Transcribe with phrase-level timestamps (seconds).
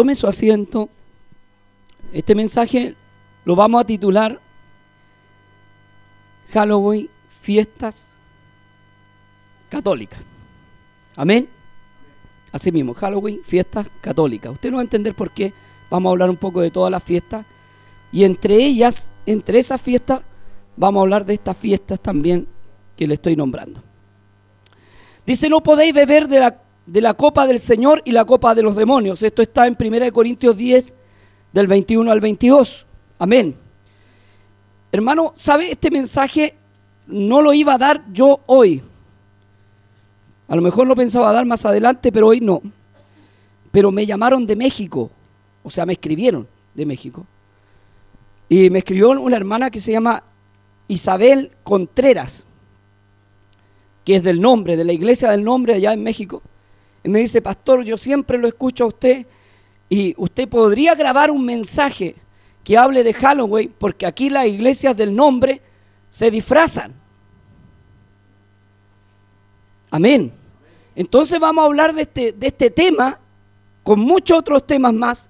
[0.00, 0.88] Tome su asiento.
[2.10, 2.96] Este mensaje
[3.44, 4.40] lo vamos a titular
[6.52, 7.10] Halloween,
[7.42, 8.08] fiestas
[9.68, 10.18] católicas.
[11.16, 11.50] Amén.
[12.50, 14.52] Así mismo, Halloween, fiestas católicas.
[14.52, 15.52] Usted no va a entender por qué.
[15.90, 17.44] Vamos a hablar un poco de todas las fiestas.
[18.10, 20.22] Y entre ellas, entre esas fiestas,
[20.78, 22.48] vamos a hablar de estas fiestas también
[22.96, 23.82] que le estoy nombrando.
[25.26, 28.62] Dice, no podéis beber de la, de la copa del Señor y la copa de
[28.62, 29.22] los demonios.
[29.22, 30.94] Esto está en 1 Corintios 10,
[31.52, 32.84] del 21 al 22.
[33.20, 33.56] Amén.
[34.90, 35.70] Hermano, ¿sabe?
[35.70, 36.56] Este mensaje
[37.06, 38.82] no lo iba a dar yo hoy.
[40.48, 42.60] A lo mejor lo pensaba dar más adelante, pero hoy no.
[43.70, 45.12] Pero me llamaron de México,
[45.62, 47.24] o sea, me escribieron de México.
[48.48, 50.24] Y me escribió una hermana que se llama
[50.88, 52.46] Isabel Contreras,
[54.04, 56.42] que es del nombre, de la iglesia del nombre allá en México.
[57.02, 59.26] Y me dice, pastor, yo siempre lo escucho a usted
[59.88, 62.14] y usted podría grabar un mensaje
[62.62, 65.62] que hable de Halloween, porque aquí las iglesias del nombre
[66.10, 66.94] se disfrazan.
[69.90, 70.32] Amén.
[70.94, 73.18] Entonces vamos a hablar de este, de este tema,
[73.82, 75.28] con muchos otros temas más.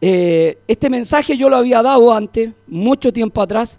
[0.00, 3.78] Eh, este mensaje yo lo había dado antes, mucho tiempo atrás,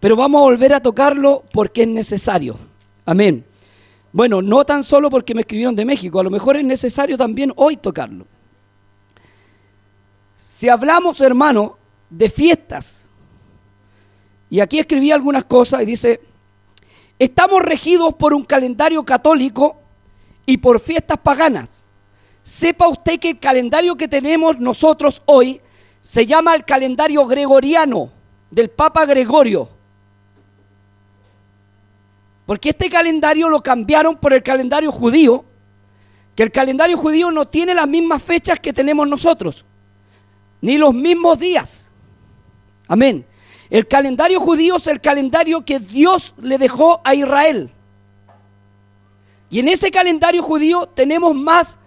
[0.00, 2.58] pero vamos a volver a tocarlo porque es necesario.
[3.06, 3.44] Amén.
[4.14, 7.52] Bueno, no tan solo porque me escribieron de México, a lo mejor es necesario también
[7.56, 8.28] hoy tocarlo.
[10.44, 11.76] Si hablamos, hermano,
[12.10, 13.08] de fiestas,
[14.48, 16.20] y aquí escribí algunas cosas y dice,
[17.18, 19.78] estamos regidos por un calendario católico
[20.46, 21.82] y por fiestas paganas.
[22.44, 25.60] Sepa usted que el calendario que tenemos nosotros hoy
[26.00, 28.12] se llama el calendario gregoriano
[28.48, 29.73] del Papa Gregorio.
[32.46, 35.44] Porque este calendario lo cambiaron por el calendario judío,
[36.34, 39.64] que el calendario judío no tiene las mismas fechas que tenemos nosotros,
[40.60, 41.90] ni los mismos días.
[42.88, 43.24] Amén.
[43.70, 47.70] El calendario judío es el calendario que Dios le dejó a Israel.
[49.48, 51.78] Y en ese calendario judío tenemos más,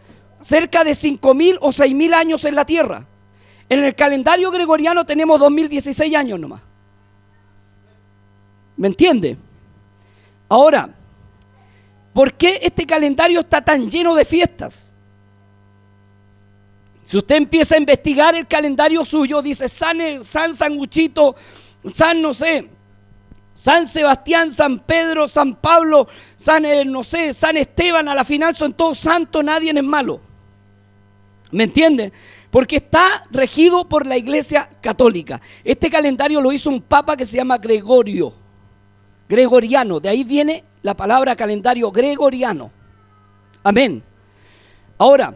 [0.42, 3.06] cerca de 5.000 o 6.000 años en la tierra.
[3.70, 6.62] En el calendario gregoriano tenemos 2016 años nomás.
[8.78, 9.38] ¿Me entiende?
[10.50, 10.90] Ahora,
[12.14, 14.86] ¿por qué este calendario está tan lleno de fiestas?
[17.04, 21.36] Si usted empieza a investigar el calendario suyo, dice San, San Sanguchito,
[21.86, 22.70] San no sé,
[23.54, 28.56] San Sebastián, San Pedro, San Pablo, San, eh, no sé, San Esteban, a la final
[28.56, 30.22] son todos santos, nadie es malo.
[31.52, 32.12] ¿Me entiende?
[32.52, 35.42] Porque está regido por la iglesia católica.
[35.64, 38.47] Este calendario lo hizo un papa que se llama Gregorio
[39.28, 40.00] gregoriano.
[40.00, 42.72] De ahí viene la palabra calendario gregoriano.
[43.64, 44.04] Amén.
[44.98, 45.36] Ahora,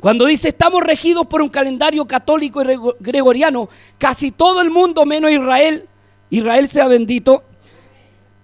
[0.00, 3.68] cuando dice estamos regidos por un calendario católico y gregoriano,
[3.98, 5.88] casi todo el mundo menos Israel,
[6.30, 7.44] Israel sea bendito,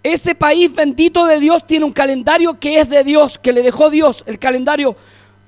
[0.03, 3.91] ese país bendito de Dios tiene un calendario que es de Dios, que le dejó
[3.91, 4.97] Dios, el calendario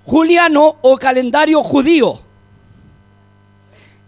[0.05, 2.21] juliano o calendario judío.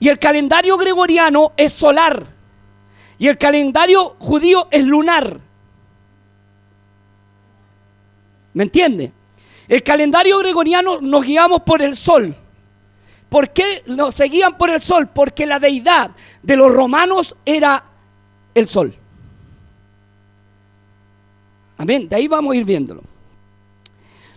[0.00, 2.26] Y el calendario gregoriano es solar.
[3.22, 5.38] Y el calendario judío es lunar.
[8.52, 9.12] ¿Me entiende?
[9.68, 12.34] El calendario gregoriano nos guiamos por el sol.
[13.28, 15.08] ¿Por qué nos seguían por el sol?
[15.14, 16.10] Porque la deidad
[16.42, 17.84] de los romanos era
[18.56, 18.92] el sol.
[21.78, 22.08] Amén.
[22.08, 23.04] De ahí vamos a ir viéndolo.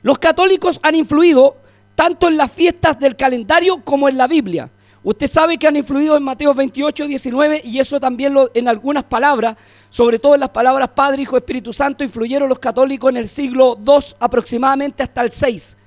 [0.04, 1.58] Los católicos han influido
[1.96, 4.70] tanto en las fiestas del calendario como en la Biblia.
[5.06, 9.04] Usted sabe que han influido en Mateo 28, 19 y eso también lo, en algunas
[9.04, 9.56] palabras,
[9.88, 13.78] sobre todo en las palabras Padre, Hijo, Espíritu Santo, influyeron los católicos en el siglo
[13.86, 15.78] II aproximadamente hasta el 6.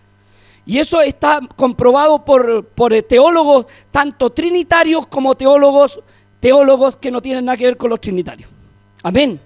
[0.67, 6.01] Y eso está comprobado por, por teólogos tanto trinitarios como teólogos,
[6.39, 8.49] teólogos que no tienen nada que ver con los trinitarios.
[9.03, 9.41] Amén.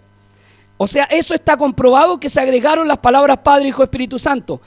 [0.76, 4.60] O sea, eso está comprobado que se agregaron las palabras Padre, Hijo, Espíritu Santo.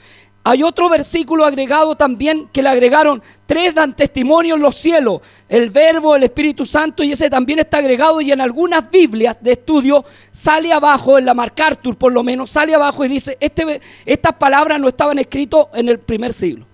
[0.48, 5.70] Hay otro versículo agregado también que le agregaron, tres dan testimonio en los cielos, el
[5.70, 10.04] verbo, el Espíritu Santo, y ese también está agregado y en algunas Biblias de estudio
[10.30, 14.78] sale abajo, en la MacArthur por lo menos, sale abajo y dice, este, estas palabras
[14.78, 16.64] no estaban escritas en el primer siglo.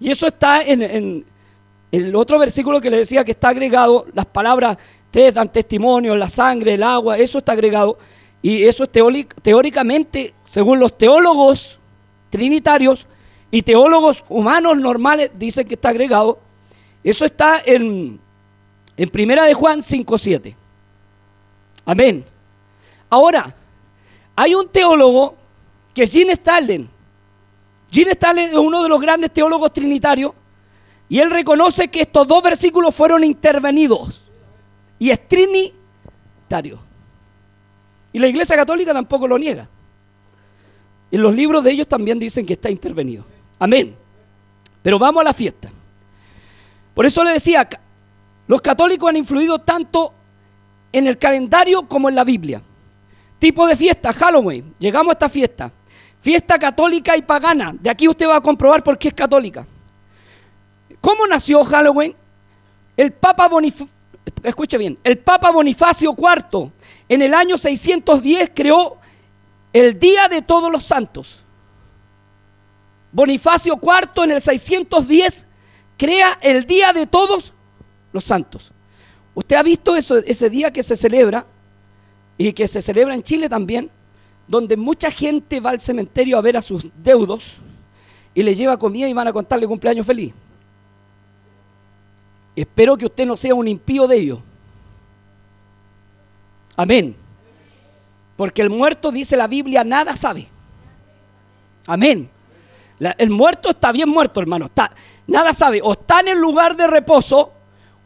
[0.00, 1.24] Y eso está en, en
[1.92, 4.76] el otro versículo que le decía que está agregado, las palabras
[5.12, 7.96] tres dan testimonio, la sangre, el agua, eso está agregado.
[8.40, 8.90] Y eso es
[9.42, 11.78] teóricamente, según los teólogos
[12.30, 13.06] trinitarios
[13.50, 16.38] y teólogos humanos normales, dicen que está agregado.
[17.02, 18.20] Eso está en,
[18.96, 20.54] en Primera de Juan 5.7.
[21.84, 22.24] Amén.
[23.10, 23.54] Ahora,
[24.36, 25.34] hay un teólogo
[25.94, 26.88] que es Gene Stalin,
[27.90, 30.32] Gene Stanley es uno de los grandes teólogos trinitarios
[31.08, 34.22] y él reconoce que estos dos versículos fueron intervenidos
[34.98, 36.80] y es trinitario.
[38.12, 39.68] Y la Iglesia Católica tampoco lo niega.
[41.10, 43.24] En los libros de ellos también dicen que está intervenido.
[43.58, 43.96] Amén.
[44.82, 45.70] Pero vamos a la fiesta.
[46.94, 47.68] Por eso le decía,
[48.46, 50.14] los católicos han influido tanto
[50.92, 52.62] en el calendario como en la Biblia.
[53.38, 54.74] Tipo de fiesta, Halloween.
[54.78, 55.72] Llegamos a esta fiesta.
[56.20, 57.74] Fiesta católica y pagana.
[57.78, 59.66] De aquí usted va a comprobar por qué es católica.
[61.00, 62.14] ¿Cómo nació Halloween?
[62.96, 63.88] El Papa Bonifacio,
[64.42, 66.72] escuche bien, el Papa Bonifacio IV
[67.08, 68.98] en el año 610 creó
[69.72, 71.44] el Día de Todos los Santos.
[73.12, 75.46] Bonifacio IV en el 610
[75.96, 77.52] crea el Día de Todos
[78.12, 78.72] los Santos.
[79.34, 81.46] ¿Usted ha visto eso, ese día que se celebra
[82.36, 83.90] y que se celebra en Chile también?
[84.48, 87.58] donde mucha gente va al cementerio a ver a sus deudos
[88.34, 90.32] y le lleva comida y van a contarle cumpleaños feliz.
[92.56, 94.38] Espero que usted no sea un impío de ellos.
[96.78, 97.16] Amén.
[98.36, 100.46] Porque el muerto, dice la Biblia, nada sabe.
[101.88, 102.30] Amén.
[103.00, 104.66] el muerto está bien muerto, hermano.
[104.66, 104.92] Está,
[105.26, 105.80] nada sabe.
[105.82, 107.52] O está en el lugar de reposo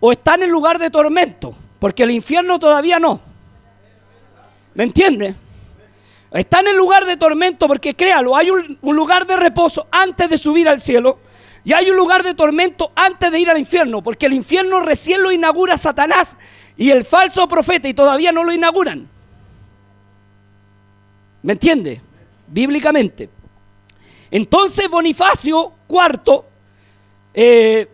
[0.01, 1.55] o está en el lugar de tormento.
[1.79, 3.21] Porque el infierno todavía no.
[4.73, 5.35] ¿Me entiende?
[6.33, 10.39] Está en el lugar de tormento porque créalo, hay un, lugar de reposo antes de
[10.39, 11.19] subir al cielo
[11.63, 15.23] y hay un lugar de tormento antes de ir al infierno, porque el infierno recién
[15.23, 16.37] lo inaugura Satanás
[16.77, 19.09] y el falso profeta y todavía no lo inauguran.
[21.43, 22.01] ¿Me entiende?
[22.47, 23.29] Bíblicamente.
[24.31, 26.43] Entonces Bonifacio IV,
[27.35, 27.89] eh,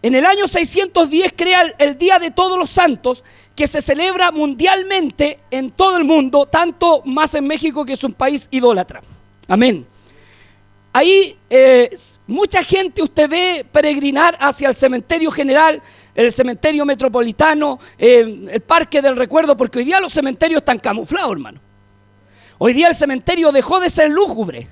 [0.00, 3.24] en el año 610 crea el Día de Todos los Santos
[3.56, 8.12] que se celebra mundialmente en todo el mundo, tanto más en México que es un
[8.12, 9.02] país idólatra.
[9.48, 9.84] Amén.
[10.92, 11.90] Ahí eh,
[12.26, 15.82] mucha gente usted ve peregrinar hacia el cementerio general,
[16.24, 21.30] el cementerio metropolitano, eh, el parque del recuerdo, porque hoy día los cementerios están camuflados,
[21.30, 21.60] hermano.
[22.58, 24.68] Hoy día el cementerio dejó de ser lúgubre.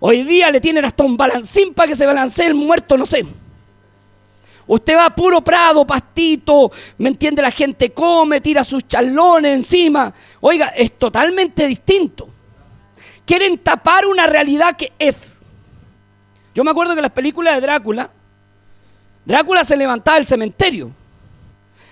[0.00, 3.22] Hoy día le tienen hasta un balancín para que se balancee el muerto, no sé.
[4.66, 7.42] Usted va a puro prado, pastito, ¿me entiende?
[7.42, 10.14] La gente come, tira sus charlones encima.
[10.40, 12.30] Oiga, es totalmente distinto.
[13.26, 15.40] Quieren tapar una realidad que es.
[16.54, 18.10] Yo me acuerdo que las películas de Drácula,
[19.28, 20.90] Drácula se levantaba del cementerio.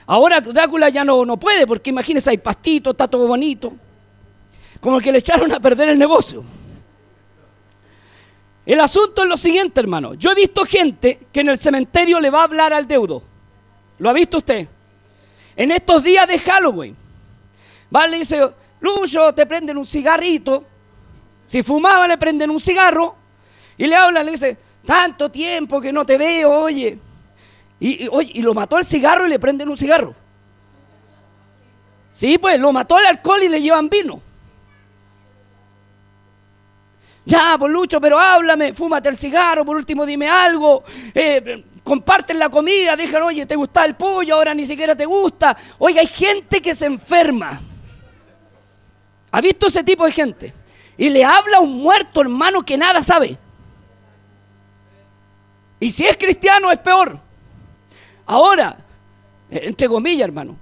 [0.07, 3.75] Ahora Drácula ya no, no puede, porque imagínese, hay pastito, está todo bonito.
[4.81, 6.43] Como que le echaron a perder el negocio.
[8.65, 10.15] El asunto es lo siguiente, hermano.
[10.15, 13.23] Yo he visto gente que en el cementerio le va a hablar al deudo.
[13.99, 14.67] ¿Lo ha visto usted?
[15.57, 16.97] En estos días de Halloween.
[17.95, 18.51] Va, le dice,
[18.81, 20.65] Lucho, te prenden un cigarrito.
[21.45, 23.15] Si fumaba, le prenden un cigarro.
[23.77, 24.57] Y le habla, le dice,
[24.87, 26.99] tanto tiempo que no te veo, oye.
[27.79, 28.09] Y,
[28.39, 30.15] y lo mató el cigarro y le prenden un cigarro.
[32.11, 34.23] Sí, pues lo mató el alcohol y le llevan vino.
[37.27, 40.85] Ya, pues, Lucho, pero háblame, fúmate el cigarro, por último dime algo.
[41.13, 44.37] Eh, comparten la comida, dejan, oye, ¿te gusta el pollo?
[44.37, 45.57] Ahora ni siquiera te gusta.
[45.79, 47.61] Oiga, hay gente que se enferma.
[49.33, 50.55] ¿Ha visto ese tipo de gente?
[50.97, 53.37] Y le habla a un muerto, hermano, que nada sabe.
[55.81, 57.26] Y si es cristiano, es peor.
[58.27, 58.77] Ahora,
[59.49, 60.57] entre comillas, hermano,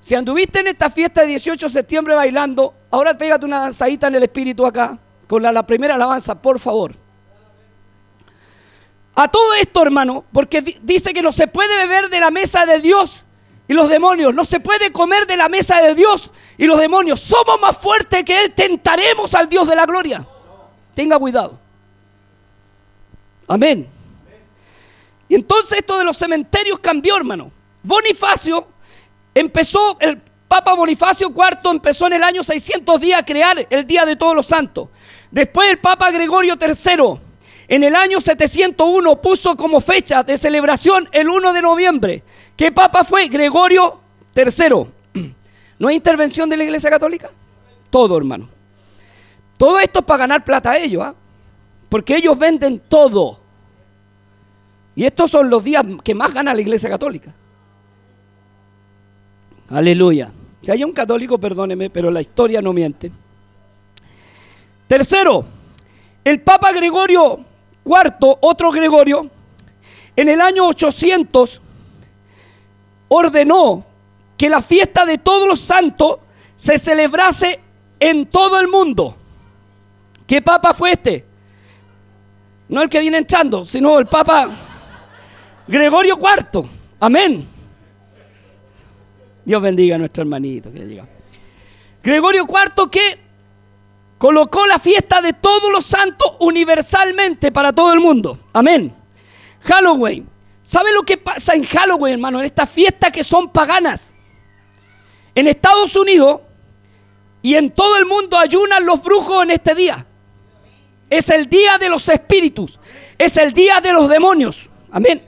[0.00, 4.14] si anduviste en esta fiesta de 18 de septiembre bailando, ahora pégate una danzadita en
[4.16, 6.94] el espíritu acá con la, primera alabanza, por favor.
[9.14, 12.80] A todo esto, hermano, porque dice que no se puede beber de la mesa de
[12.80, 13.24] Dios
[13.66, 17.20] y los demonios, no se puede comer de la mesa de Dios y los demonios.
[17.20, 20.26] Somos más fuertes que Él, tentaremos al Dios de la gloria.
[20.94, 21.58] Tenga cuidado.
[23.48, 23.95] Amén.
[25.28, 27.50] Y entonces esto de los cementerios cambió, hermano.
[27.82, 28.68] Bonifacio
[29.34, 34.16] empezó, el Papa Bonifacio IV empezó en el año 610 a crear el Día de
[34.16, 34.88] Todos los Santos.
[35.30, 37.20] Después el Papa Gregorio III,
[37.68, 42.22] en el año 701, puso como fecha de celebración el 1 de noviembre.
[42.56, 43.28] ¿Qué Papa fue?
[43.28, 44.00] Gregorio
[44.34, 44.86] III.
[45.78, 47.28] ¿No hay intervención de la Iglesia Católica?
[47.90, 48.48] Todo, hermano.
[49.58, 51.14] Todo esto es para ganar plata a ellos, ¿ah?
[51.88, 53.40] porque ellos venden todo.
[54.96, 57.32] Y estos son los días que más gana la Iglesia Católica.
[59.68, 60.32] Aleluya.
[60.62, 63.12] Si hay un católico, perdóneme, pero la historia no miente.
[64.88, 65.44] Tercero,
[66.24, 67.44] el Papa Gregorio
[67.84, 69.30] IV, otro Gregorio,
[70.16, 71.60] en el año 800
[73.08, 73.84] ordenó
[74.38, 76.20] que la fiesta de todos los santos
[76.56, 77.60] se celebrase
[78.00, 79.14] en todo el mundo.
[80.26, 81.24] ¿Qué papa fue este?
[82.68, 84.65] No el que viene entrando, sino el Papa
[85.68, 86.68] Gregorio IV.
[87.00, 87.46] Amén.
[89.44, 91.02] Dios bendiga a nuestro hermanito que.
[92.02, 93.18] Gregorio IV que
[94.18, 98.38] colocó la fiesta de todos los santos universalmente para todo el mundo.
[98.52, 98.94] Amén.
[99.60, 100.28] Halloween.
[100.62, 102.40] ¿Sabe lo que pasa en Halloween, hermano?
[102.40, 104.12] En estas fiestas que son paganas.
[105.34, 106.40] En Estados Unidos
[107.42, 110.06] y en todo el mundo ayunan los brujos en este día.
[111.08, 112.80] Es el día de los espíritus.
[113.18, 114.70] Es el día de los demonios.
[114.90, 115.25] Amén.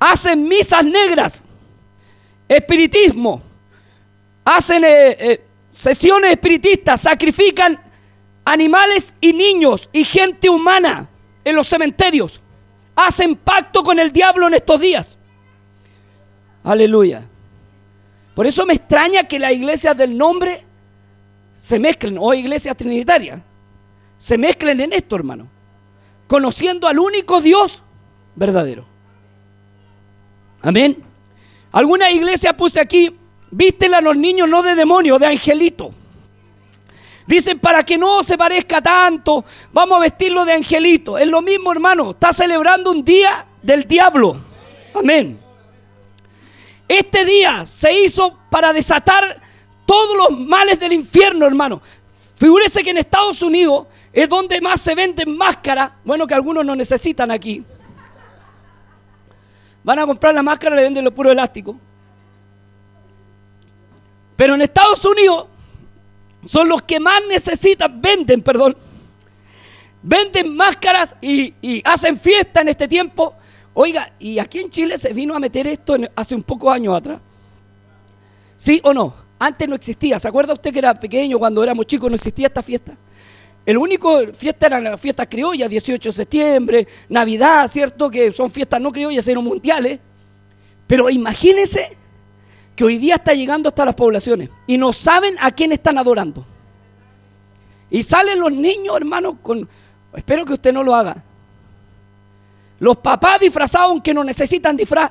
[0.00, 1.44] Hacen misas negras.
[2.48, 3.42] Espiritismo.
[4.44, 7.02] Hacen eh, eh, sesiones espiritistas.
[7.02, 7.78] Sacrifican
[8.44, 11.08] animales y niños y gente humana
[11.44, 12.40] en los cementerios.
[12.96, 15.18] Hacen pacto con el diablo en estos días.
[16.64, 17.22] Aleluya.
[18.34, 20.64] Por eso me extraña que las iglesias del nombre
[21.58, 23.40] se mezclen, o iglesias trinitarias,
[24.18, 25.48] se mezclen en esto, hermano.
[26.26, 27.82] Conociendo al único Dios
[28.34, 28.86] verdadero.
[30.62, 31.02] Amén.
[31.72, 33.16] Alguna iglesia puse aquí,
[33.50, 35.94] vístela a los niños no de demonio, de angelito.
[37.26, 41.16] Dicen para que no se parezca tanto, vamos a vestirlo de angelito.
[41.16, 42.10] Es lo mismo, hermano.
[42.10, 44.36] Está celebrando un día del diablo.
[44.94, 45.38] Amén.
[46.88, 49.40] Este día se hizo para desatar
[49.86, 51.80] todos los males del infierno, hermano.
[52.34, 55.92] Figúrese que en Estados Unidos es donde más se venden máscaras.
[56.04, 57.64] Bueno, que algunos no necesitan aquí.
[59.82, 61.76] Van a comprar la máscara le venden lo puro elástico.
[64.36, 65.46] Pero en Estados Unidos
[66.44, 68.76] son los que más necesitan, venden, perdón.
[70.02, 73.34] Venden máscaras y, hacen fiesta en este tiempo.
[73.74, 77.20] Oiga, y aquí en Chile se vino a meter esto hace un poco años atrás.
[78.56, 79.14] ¿Sí o no?
[79.38, 80.18] Antes no existía.
[80.18, 82.96] ¿Se acuerda usted que era pequeño cuando éramos chicos no existía esta fiesta?
[83.66, 88.10] El único fiesta eran las fiestas criollas, 18 de septiembre, Navidad, ¿cierto?
[88.10, 90.00] Que son fiestas no criollas, sino mundiales.
[90.86, 91.96] Pero imagínense
[92.74, 96.44] que hoy día está llegando hasta las poblaciones y no saben a quién están adorando.
[97.90, 99.68] Y salen los niños, hermanos, con...
[100.14, 101.22] Espero que usted no lo haga.
[102.78, 105.10] Los papás disfrazados aunque no necesitan disfraz.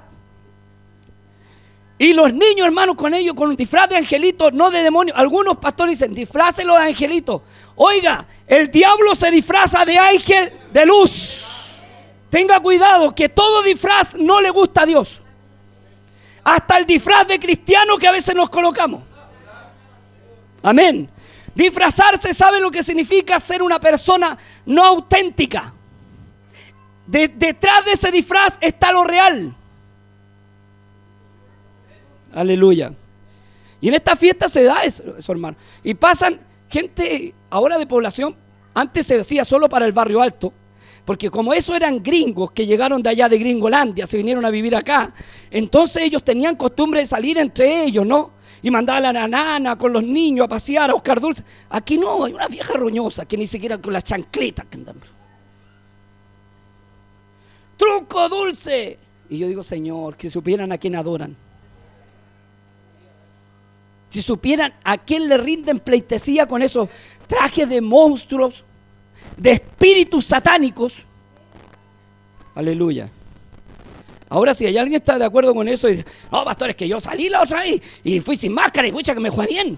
[2.00, 5.13] Y los niños, hermanos, con ellos, con un disfraz de angelito, no de demonio.
[5.15, 7.44] Algunos pastores dicen, disfrácelo de angelito.
[7.75, 11.82] Oiga, el diablo se disfraza de ángel de luz.
[12.29, 15.22] Tenga cuidado, que todo disfraz no le gusta a Dios
[16.44, 19.03] hasta el disfraz de cristiano que a veces nos colocamos.
[20.63, 21.10] Amén.
[21.53, 25.74] Disfrazarse sabe lo que significa ser una persona no auténtica.
[27.06, 29.56] detrás de ese disfraz está lo real.
[32.33, 32.93] Aleluya.
[33.81, 35.57] Y en esta fiesta se da eso, eso, hermano.
[35.83, 38.36] Y pasan gente ahora de población,
[38.74, 40.53] antes se decía solo para el barrio alto,
[41.05, 44.75] porque como eso eran gringos que llegaron de allá de Gringolandia, se vinieron a vivir
[44.75, 45.13] acá,
[45.50, 48.33] entonces ellos tenían costumbre de salir entre ellos, ¿no?
[48.62, 51.45] Y mandar a la nana con los niños a pasear, a buscar dulces.
[51.69, 54.98] Aquí no, hay una vieja roñosa que ni siquiera con las chancletas que andan.
[57.77, 59.00] ¡Truco dulce!
[59.29, 61.38] Y yo digo, Señor, que supieran a quién adoran.
[64.09, 66.89] Si supieran a quién le rinden pleitesía con esos
[67.27, 68.63] trajes de monstruos,
[69.37, 70.99] de espíritus satánicos.
[72.55, 73.09] Aleluya.
[74.29, 76.87] Ahora, si hay alguien está de acuerdo con eso y dice, no, pastor, es que
[76.87, 79.77] yo salí la otra vez y fui sin máscara y pucha que me fue bien.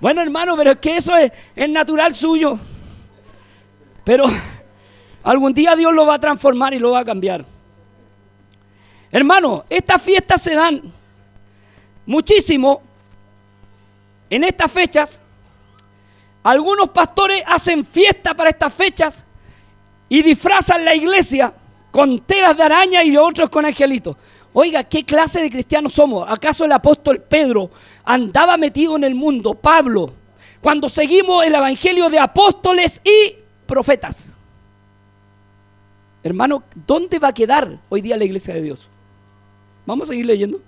[0.00, 2.58] Bueno, hermano, pero es que eso es, es natural suyo.
[4.04, 4.26] Pero
[5.22, 7.44] algún día Dios lo va a transformar y lo va a cambiar.
[9.10, 10.92] Hermano, estas fiestas se dan
[12.06, 12.82] muchísimo
[14.30, 15.22] en estas fechas
[16.46, 19.24] algunos pastores hacen fiesta para estas fechas
[20.08, 21.52] y disfrazan la iglesia
[21.90, 24.16] con telas de araña y otros con angelitos.
[24.52, 26.24] Oiga, ¿qué clase de cristianos somos?
[26.30, 27.72] ¿Acaso el apóstol Pedro
[28.04, 29.54] andaba metido en el mundo?
[29.54, 30.14] Pablo,
[30.60, 33.34] cuando seguimos el evangelio de apóstoles y
[33.66, 34.28] profetas.
[36.22, 38.88] Hermano, ¿dónde va a quedar hoy día la iglesia de Dios?
[39.84, 40.60] Vamos a seguir leyendo.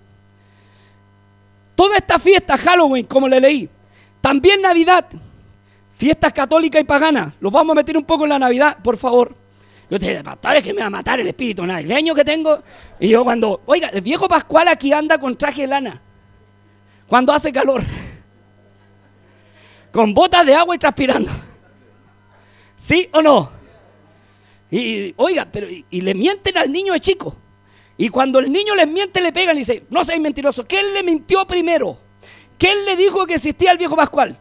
[1.79, 3.71] Toda esta fiesta, Halloween, como le leí,
[4.21, 5.07] también Navidad,
[5.95, 7.35] Fiestas católicas y paganas.
[7.39, 9.35] Los vamos a meter un poco en la Navidad, por favor.
[9.89, 12.57] Yo te digo, pastor, es que me va a matar el espíritu navideño que tengo.
[12.99, 16.03] Y yo cuando, oiga, el viejo Pascual aquí anda con traje de lana.
[17.07, 17.83] Cuando hace calor.
[19.93, 21.31] Con botas de agua y transpirando.
[22.77, 23.51] ¿Sí o no?
[24.71, 27.37] Y, oiga, pero y, le mienten al niño de chico.
[28.01, 30.65] Y cuando el niño les miente, le pegan y dice, no seas mentiroso.
[30.65, 31.99] ¿Quién le mintió primero?
[32.57, 34.39] ¿Quién le dijo que existía el viejo Pascual?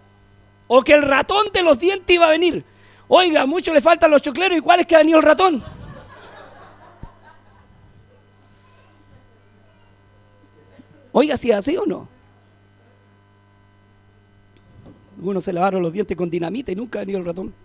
[0.67, 2.63] O que el ratón de los dientes iba a venir.
[3.07, 5.63] Oiga, a muchos le faltan los chocleros y cuál es que ha venido el ratón.
[11.11, 12.07] Oiga, si es así o no.
[15.15, 17.55] Algunos se lavaron los dientes con dinamita y nunca ha venido el ratón.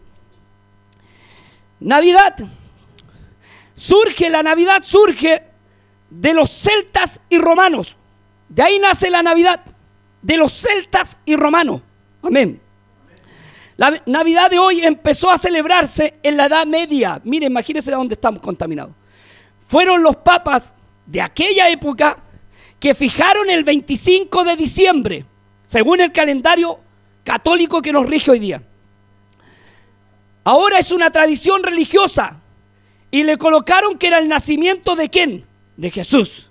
[1.80, 2.34] Navidad.
[3.74, 5.51] Surge, la Navidad surge
[6.20, 7.96] de los celtas y romanos.
[8.48, 9.62] De ahí nace la Navidad,
[10.20, 11.80] de los celtas y romanos.
[12.22, 12.60] Amén.
[13.76, 17.20] La Navidad de hoy empezó a celebrarse en la Edad Media.
[17.24, 18.94] Mire, imagínense de dónde estamos contaminados.
[19.66, 20.74] Fueron los papas
[21.06, 22.18] de aquella época
[22.78, 25.24] que fijaron el 25 de diciembre,
[25.64, 26.78] según el calendario
[27.24, 28.62] católico que nos rige hoy día.
[30.44, 32.40] Ahora es una tradición religiosa
[33.10, 35.51] y le colocaron que era el nacimiento de quién?
[35.82, 36.48] De Jesús.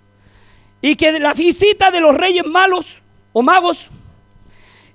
[0.81, 2.97] Y que la visita de los reyes malos
[3.31, 3.87] o magos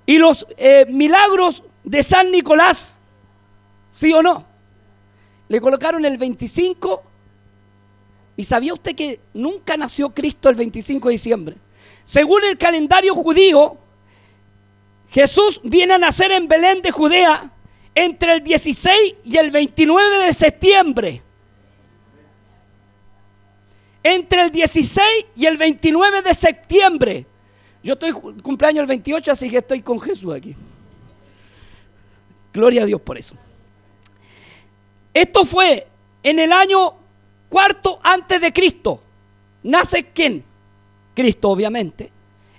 [0.04, 3.00] y los eh, milagros de San Nicolás,
[3.94, 4.46] ¿sí o no?
[5.48, 7.02] Le colocaron el 25
[8.36, 11.56] y sabía usted que nunca nació Cristo el 25 de diciembre.
[12.04, 13.78] Según el calendario judío,
[15.08, 17.52] Jesús viene a nacer en Belén de Judea
[17.94, 21.22] entre el 16 y el 29 de septiembre.
[24.08, 27.26] Entre el 16 y el 29 de septiembre.
[27.82, 30.54] Yo estoy cumpleaños el 28, así que estoy con Jesús aquí.
[32.52, 33.34] Gloria a Dios por eso.
[35.12, 35.88] Esto fue
[36.22, 36.94] en el año
[37.48, 39.02] cuarto antes de Cristo.
[39.64, 40.44] ¿Nace quién?
[41.12, 42.12] Cristo, obviamente.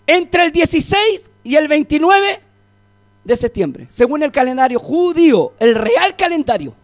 [0.06, 2.42] Entre el 16 y el 29
[3.24, 6.75] de septiembre, según el calendario judío, el real calendario.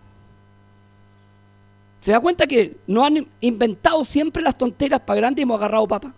[2.03, 5.87] ¿Se da cuenta que no han inventado siempre las tonteras para grande y hemos agarrado
[5.87, 6.13] papa?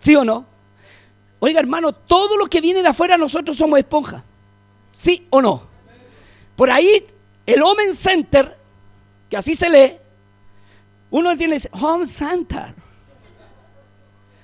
[0.00, 0.44] ¿Sí o no?
[1.38, 4.24] Oiga, hermano, todo lo que viene de afuera nosotros somos esponjas.
[4.90, 5.68] ¿Sí o no?
[6.56, 7.04] Por ahí,
[7.46, 8.58] el Home Center,
[9.30, 9.96] que así se lee,
[11.12, 12.74] uno tiene Home Center.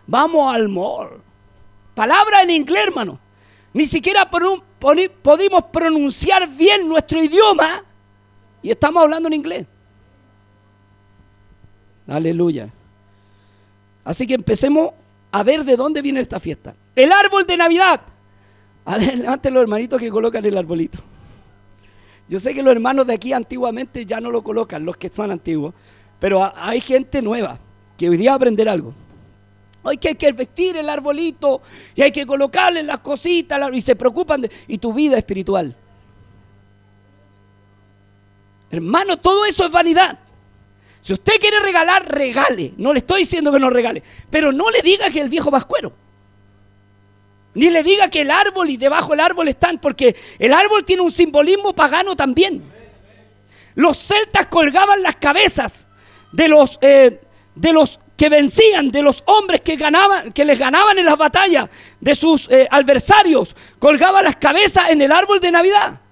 [0.07, 1.21] Vamos al mall.
[1.97, 3.19] Palabra en inglés, hermano.
[3.73, 7.85] Ni siquiera pudimos pronunciar bien nuestro idioma
[8.63, 9.67] y estamos hablando en inglés.
[12.09, 12.69] Aleluya.
[14.05, 14.93] Así que empecemos
[15.31, 16.75] a ver de dónde viene esta fiesta.
[16.97, 18.01] El árbol de Navidad.
[18.85, 20.99] A ver, levanten los hermanitos que colocan el arbolito.
[22.27, 25.31] Yo sé que los hermanos de aquí antiguamente ya no lo colocan, los que son
[25.31, 25.75] antiguos,
[26.19, 27.59] pero hay gente nueva
[27.99, 28.95] que hoy día va a aprender algo.
[29.83, 31.63] Hoy que hay que vestir el arbolito
[31.95, 34.51] y hay que colocarle las cositas y se preocupan de...
[34.67, 35.75] Y tu vida espiritual.
[38.71, 40.19] Hermano, todo eso es vanidad.
[41.09, 42.75] Si usted quiere regalar, regale.
[42.77, 44.03] No le estoy diciendo que no regale.
[44.29, 45.91] Pero no le diga que el viejo vascuero.
[47.55, 51.01] Ni le diga que el árbol y debajo del árbol están, porque el árbol tiene
[51.01, 52.63] un simbolismo pagano también.
[53.75, 55.87] Los celtas colgaban las cabezas
[56.31, 57.23] de los, eh,
[57.55, 61.71] de los que vencían, de los hombres que, ganaban, que les ganaban en las batallas,
[62.03, 66.03] de sus eh, adversarios, colgaban las cabezas en el árbol de Navidad.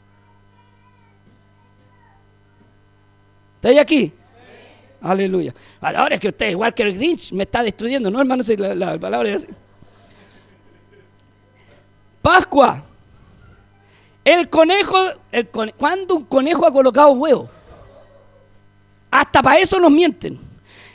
[3.61, 4.15] ¿Está aquí?
[5.01, 5.55] Aleluya.
[5.81, 8.43] Ahora es que usted, igual que el Grinch, me está destruyendo, ¿no, hermano?
[8.57, 9.49] La, la palabra es así.
[12.23, 12.85] Pascua.
[14.25, 14.97] El conejo,
[15.77, 17.49] ¿cuándo un conejo ha colocado huevo?
[19.11, 20.41] Hasta para eso nos mienten.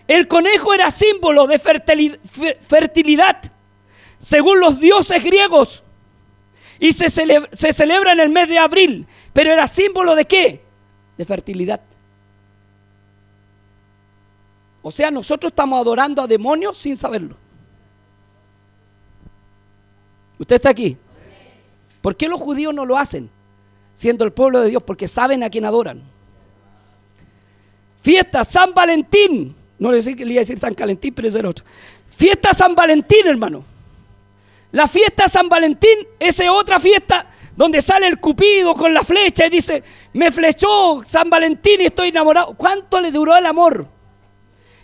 [0.08, 3.42] El conejo era símbolo de fertilidad,
[4.18, 5.86] según los dioses griegos.
[6.80, 9.08] Y se se celebra en el mes de abril.
[9.32, 10.66] Pero era símbolo de qué?
[11.18, 11.80] De fertilidad.
[14.82, 17.38] O sea, nosotros estamos adorando a demonios sin saberlo.
[20.40, 20.98] ¿Usted está aquí?
[22.02, 23.30] ¿Por qué los judíos no lo hacen?
[23.94, 26.02] Siendo el pueblo de Dios, porque saben a quién adoran.
[28.02, 29.56] Fiesta San Valentín.
[29.78, 31.66] No le, iba a decir San Calentín, pero eso era otro.
[32.16, 33.64] Fiesta San Valentín, hermano.
[34.72, 39.50] La fiesta San Valentín es otra fiesta donde sale el cupido con la flecha y
[39.50, 42.56] dice, me flechó San Valentín y estoy enamorado.
[42.56, 43.88] ¿Cuánto le duró el amor?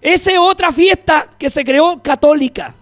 [0.01, 2.75] Esa es otra fiesta que se creó católica.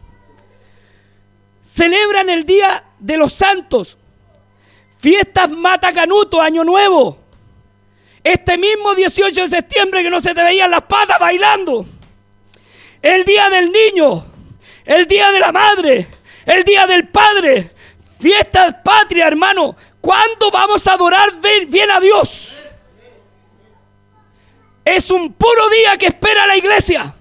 [1.61, 3.97] Celebran el Día de los Santos.
[4.97, 7.19] Fiestas Mata Canuto, Año Nuevo.
[8.23, 11.85] Este mismo 18 de septiembre que no se te veían las patas bailando.
[13.01, 14.25] El Día del Niño.
[14.83, 16.07] El Día de la Madre.
[16.45, 17.71] El Día del Padre.
[18.19, 19.75] Fiestas patria, hermano.
[20.01, 22.64] ¿Cuándo vamos a adorar bien a Dios?
[24.85, 27.15] Es un puro día que espera la iglesia.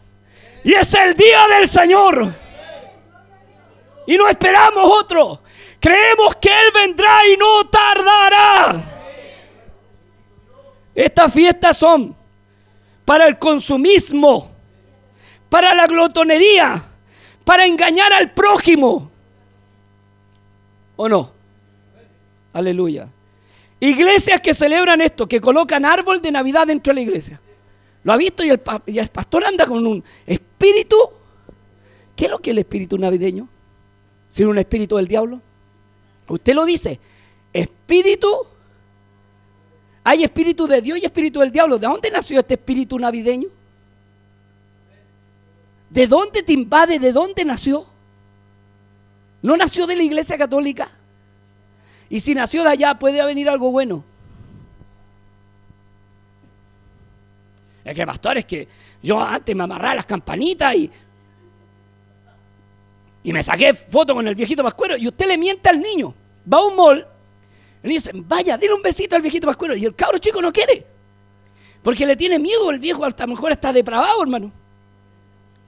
[0.62, 2.33] Y es el día del Señor.
[4.07, 5.42] Y no esperamos otro.
[5.81, 8.90] Creemos que Él vendrá y no tardará.
[10.94, 12.14] Estas fiestas son
[13.05, 14.50] para el consumismo,
[15.48, 16.83] para la glotonería,
[17.44, 19.11] para engañar al prójimo.
[20.96, 21.33] ¿O no?
[22.53, 23.09] Aleluya.
[23.81, 27.40] Iglesias que celebran esto, que colocan árbol de Navidad dentro de la iglesia.
[28.04, 28.44] ¿Lo ha visto?
[28.44, 30.96] Y el, y el pastor anda con un espíritu.
[32.14, 33.48] ¿Qué es lo que es el espíritu navideño?
[34.28, 35.40] ¿Sino un espíritu del diablo?
[36.28, 37.00] Usted lo dice.
[37.52, 38.28] Espíritu.
[40.04, 41.78] Hay espíritu de Dios y espíritu del diablo.
[41.78, 43.48] ¿De dónde nació este espíritu navideño?
[45.88, 46.98] ¿De dónde te invade?
[46.98, 47.86] ¿De dónde nació?
[49.40, 50.90] ¿No nació de la iglesia católica?
[52.10, 54.04] Y si nació de allá, puede venir algo bueno.
[57.84, 58.66] Es que, pastor, es que
[59.02, 60.90] yo antes me amarraba las campanitas y,
[63.22, 64.96] y me saqué foto con el viejito pascuero.
[64.96, 66.14] Y usted le miente al niño.
[66.50, 67.06] Va a un mall
[67.84, 69.76] le dice, vaya, dile un besito al viejito pascuero.
[69.76, 70.86] Y el cabro chico no quiere.
[71.82, 74.50] Porque le tiene miedo el viejo, a lo mejor está depravado, hermano.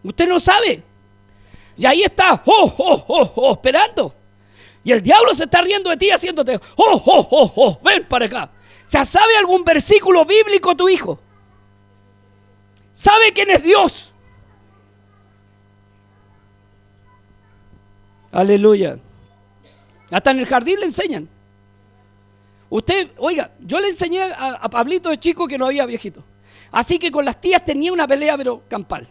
[0.03, 0.83] Usted no sabe.
[1.77, 4.15] Y ahí está, oh, oh, oh, oh, esperando.
[4.83, 8.25] Y el diablo se está riendo de ti haciéndote, oh, oh, oh, oh, ven para
[8.25, 8.51] acá.
[8.87, 11.21] O sea, ¿sabe algún versículo bíblico tu hijo?
[12.97, 14.15] ¿Sabe quién es Dios?
[18.33, 18.99] Aleluya.
[20.11, 21.29] Hasta en el jardín le enseñan.
[22.71, 26.25] Usted, oiga, yo le enseñé a, Pablito de chico que no había viejito.
[26.73, 29.07] Así que con las tías tenía una pelea, pero campal.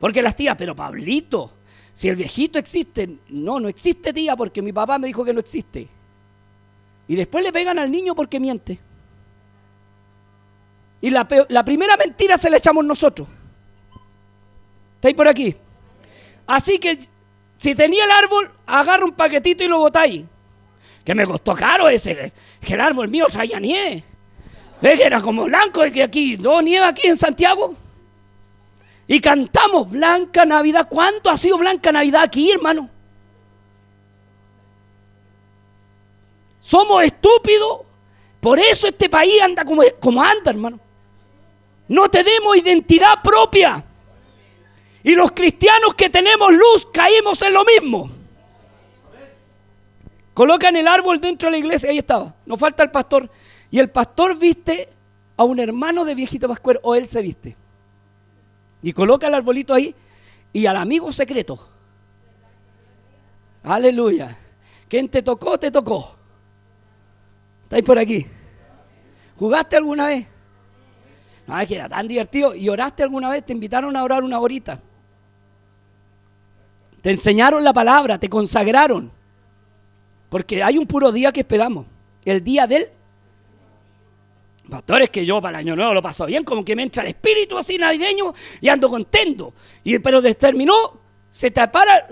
[0.00, 1.52] Porque las tías, pero Pablito,
[1.92, 5.40] si el viejito existe, no, no existe tía porque mi papá me dijo que no
[5.40, 5.86] existe.
[7.08, 8.80] Y después le pegan al niño porque miente.
[11.04, 13.28] Y la, primera mentira se la echamos nosotros.
[14.94, 15.54] ¿Estáis por aquí?
[16.46, 16.98] Así que
[17.58, 20.24] si tenía el árbol, agarra un paquetito y lo botáis.
[21.04, 22.32] Que me costó caro ese.
[22.58, 24.02] Que el árbol mío traía nieve.
[24.80, 27.74] ¿Ves que era como blanco que aquí no nieva aquí en Santiago?
[29.06, 30.88] Y cantamos Blanca Navidad.
[30.88, 32.88] ¿Cuánto ha sido Blanca Navidad aquí, hermano?
[36.60, 37.80] Somos estúpidos.
[38.40, 40.80] Por eso este país anda como, como anda, hermano.
[41.88, 43.84] No tenemos identidad propia.
[45.02, 48.10] Y los cristianos que tenemos luz caímos en lo mismo.
[50.32, 52.34] Colocan el árbol dentro de la iglesia, ahí estaba.
[52.46, 53.30] Nos falta el pastor.
[53.70, 54.88] Y el pastor viste
[55.36, 57.56] a un hermano de viejito pascuero, o él se viste.
[58.82, 59.94] Y coloca el arbolito ahí
[60.52, 61.68] y al amigo secreto.
[63.62, 64.38] Aleluya.
[64.88, 65.58] ¿Quién te tocó?
[65.58, 66.16] Te tocó.
[67.64, 68.26] ¿Estáis por aquí?
[69.36, 70.26] ¿Jugaste alguna vez?
[71.46, 72.54] No, es que era tan divertido.
[72.54, 73.44] ¿Y oraste alguna vez?
[73.44, 74.80] Te invitaron a orar una horita.
[77.02, 79.12] Te enseñaron la palabra, te consagraron.
[80.30, 81.86] Porque hay un puro día que esperamos.
[82.24, 82.88] El día del
[84.68, 87.10] Pastores que yo para el año nuevo lo paso bien, como que me entra el
[87.10, 89.52] espíritu así navideño y ando contento.
[89.82, 90.74] Y, pero terminó,
[91.30, 91.60] se te,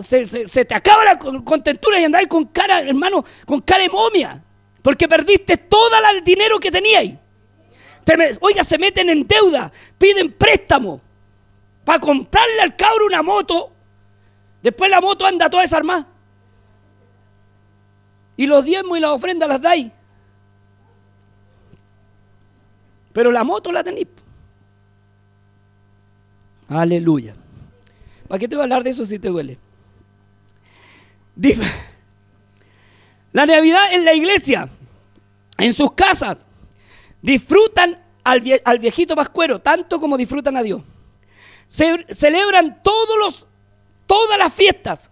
[0.01, 4.45] se, te acaba la contentura y andáis con cara, hermano, con cara de momia.
[4.83, 7.15] Porque perdiste todo el dinero que teníais.
[8.41, 11.01] Oiga, se meten en deuda, piden préstamo
[11.85, 13.73] para comprarle al cabro una moto.
[14.63, 16.07] Después la moto anda toda desarmada.
[18.37, 19.91] Y los diezmos y las ofrendas las dais.
[23.13, 24.09] Pero la moto la tenéis.
[26.69, 27.35] Aleluya.
[28.29, 29.59] ¿Para qué te voy a hablar de eso si te duele?
[33.33, 34.69] La Navidad en la iglesia,
[35.59, 36.47] en sus casas,
[37.23, 38.41] disfrutan al,
[38.79, 40.83] viejito pascuero tanto como disfrutan a Dios.
[41.69, 43.47] Se, celebran todos los,
[44.07, 45.11] todas las fiestas.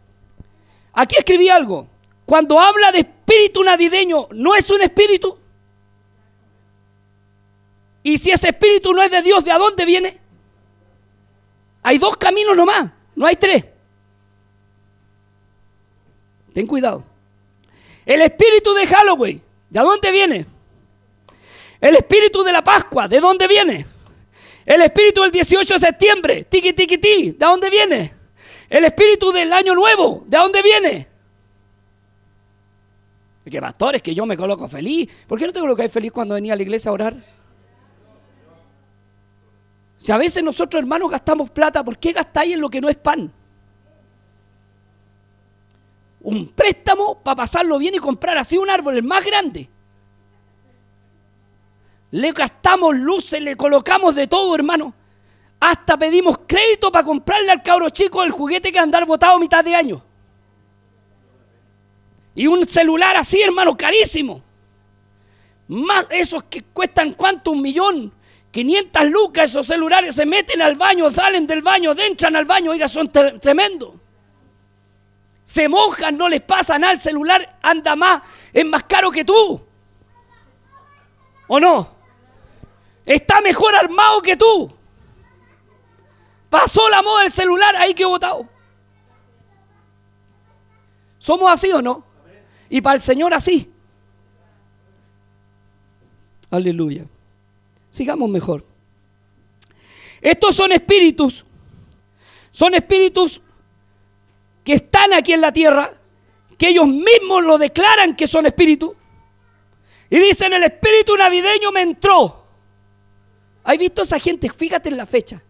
[0.92, 1.88] Aquí escribí algo.
[2.26, 5.38] Cuando habla de espíritu navideño, ¿no es un espíritu?
[8.02, 10.20] Y si ese espíritu no es de Dios, ¿de dónde viene?
[11.82, 13.64] Hay dos caminos nomás, no hay tres.
[16.52, 17.04] Ten cuidado.
[18.04, 20.46] El espíritu de Halloween, ¿de dónde viene?
[21.80, 23.86] El espíritu de la Pascua, ¿de dónde viene?
[24.66, 28.14] El espíritu del 18 de septiembre, tiki tiki ti, ¿de dónde viene?
[28.68, 31.10] El espíritu del año nuevo, ¿de dónde viene?
[33.50, 35.08] Que pastores, que yo me coloco feliz.
[35.26, 37.16] ¿Por qué no te colocáis feliz cuando venía a la iglesia a orar?
[39.98, 42.96] Si a veces nosotros hermanos gastamos plata, ¿por qué gastáis en lo que no es
[42.96, 43.32] pan?
[46.20, 49.68] Un préstamo para pasarlo bien y comprar así un árbol, el más grande.
[52.12, 54.94] Le gastamos luces, le colocamos de todo, hermano.
[55.60, 59.74] Hasta pedimos crédito para comprarle al cabro chico el juguete que andar botado mitad de
[59.74, 60.02] año.
[62.34, 64.42] Y un celular así, hermano, carísimo.
[65.68, 68.12] Más esos que cuestan cuánto, un millón.
[68.50, 72.88] 500 lucas esos celulares se meten al baño, salen del baño, entran al baño, oiga,
[72.88, 73.94] son tremendos.
[75.44, 79.60] Se mojan, no les pasa nada, el celular anda más, es más caro que tú.
[81.46, 81.99] ¿O no?
[83.10, 84.72] Está mejor armado que tú.
[86.48, 88.48] Pasó la moda del celular, ahí que votado.
[91.18, 92.06] ¿Somos así o no?
[92.68, 93.68] Y para el Señor así.
[96.52, 97.04] Aleluya.
[97.90, 98.64] Sigamos mejor.
[100.20, 101.44] Estos son espíritus.
[102.52, 103.42] Son espíritus
[104.62, 105.94] que están aquí en la tierra,
[106.56, 108.92] que ellos mismos lo declaran que son espíritus.
[110.08, 112.39] Y dicen, el espíritu navideño me entró.
[113.70, 114.50] ¿Has visto esa gente?
[114.50, 115.40] Fíjate en la fecha.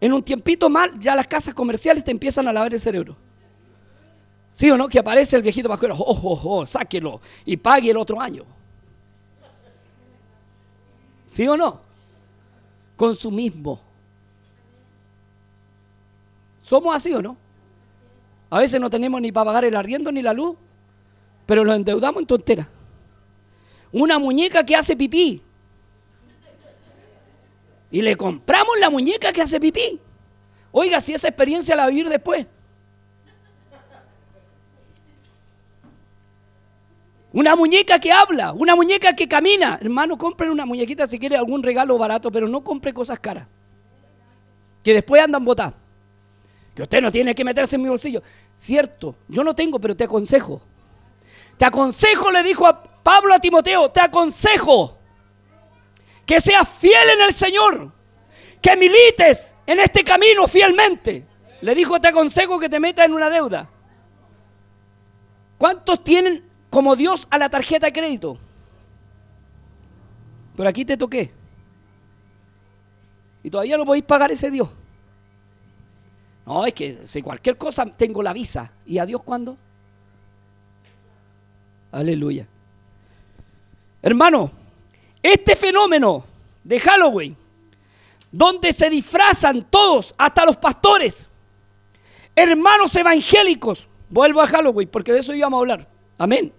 [0.00, 3.18] En un tiempito mal, ya las casas comerciales te empiezan a lavar el cerebro.
[4.50, 4.88] ¿Sí o no?
[4.88, 8.46] Que aparece el viejito pascuero, oh, oh, oh, sáquelo y pague el otro año.
[11.28, 11.82] ¿Sí o no?
[12.96, 13.78] Consumismo.
[16.60, 17.36] ¿Somos así o no?
[18.48, 20.56] A veces no tenemos ni para pagar el arriendo ni la luz,
[21.44, 22.70] pero nos endeudamos en tontera.
[23.92, 25.42] Una muñeca que hace pipí.
[27.90, 30.00] Y le compramos la muñeca que hace pipí.
[30.72, 32.46] Oiga, si esa experiencia la va a vivir después.
[37.32, 39.78] Una muñeca que habla, una muñeca que camina.
[39.80, 43.46] Hermano, compren una muñequita si quiere algún regalo barato, pero no compre cosas caras.
[44.82, 45.74] Que después andan botadas.
[46.74, 48.22] Que usted no tiene que meterse en mi bolsillo.
[48.56, 50.60] Cierto, yo no tengo, pero te aconsejo.
[51.56, 54.97] Te aconsejo, le dijo a Pablo a Timoteo, te aconsejo
[56.28, 57.90] que seas fiel en el Señor,
[58.62, 61.26] que milites en este camino fielmente.
[61.62, 63.68] Le dijo, te aconsejo que te metas en una deuda.
[65.56, 68.38] ¿Cuántos tienen como Dios a la tarjeta de crédito.
[70.56, 71.32] Pero aquí te toqué.
[73.42, 74.68] Y todavía no podéis pagar ese Dios.
[76.44, 78.72] No, es que si cualquier cosa tengo la visa.
[78.84, 79.56] ¿Y a Dios cuándo?
[81.92, 82.46] Aleluya.
[84.02, 84.50] Hermano,
[85.28, 86.24] este fenómeno
[86.64, 87.36] de Halloween,
[88.30, 91.28] donde se disfrazan todos, hasta los pastores,
[92.34, 95.88] hermanos evangélicos, vuelvo a Halloween porque de eso íbamos a hablar.
[96.18, 96.52] Amén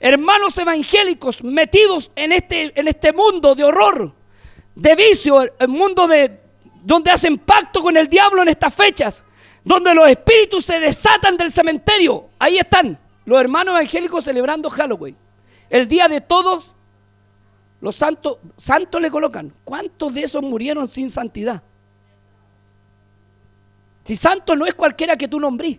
[0.00, 4.12] hermanos evangélicos metidos en este, en este mundo de horror,
[4.74, 6.40] de vicio, el mundo de,
[6.82, 9.24] donde hacen pacto con el diablo en estas fechas,
[9.64, 12.28] donde los espíritus se desatan del cementerio.
[12.38, 15.16] Ahí están los hermanos evangélicos celebrando Halloween.
[15.68, 16.74] El día de todos
[17.80, 19.54] los santos, santos le colocan.
[19.64, 21.62] ¿Cuántos de esos murieron sin santidad?
[24.04, 25.78] Si santo no es cualquiera que tú nombrís,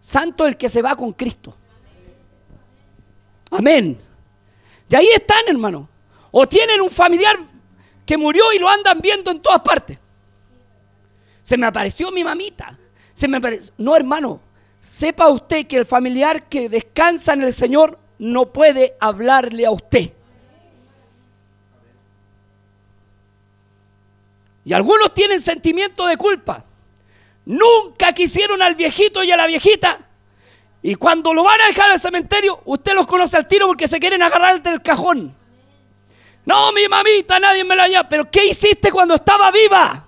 [0.00, 1.56] santo es el que se va con Cristo.
[3.50, 3.98] Amén.
[4.88, 5.88] Y ahí están, hermano.
[6.30, 7.36] O tienen un familiar
[8.04, 9.98] que murió y lo andan viendo en todas partes.
[11.42, 12.76] Se me apareció mi mamita.
[13.14, 13.40] Se me
[13.78, 14.40] No, hermano.
[14.80, 20.15] Sepa usted que el familiar que descansa en el Señor no puede hablarle a usted.
[24.66, 26.66] Y algunos tienen sentimiento de culpa.
[27.46, 30.06] Nunca quisieron al viejito y a la viejita
[30.86, 33.98] y cuando lo van a dejar al cementerio, usted los conoce al tiro porque se
[33.98, 35.34] quieren agarrar del cajón.
[36.44, 38.08] No, mi mamita, nadie me la llama.
[38.08, 40.06] Pero ¿qué hiciste cuando estaba viva?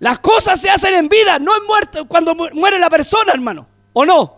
[0.00, 3.68] Las cosas se hacen en vida, no en muerte, cuando muere la persona, hermano.
[3.92, 4.36] ¿O no?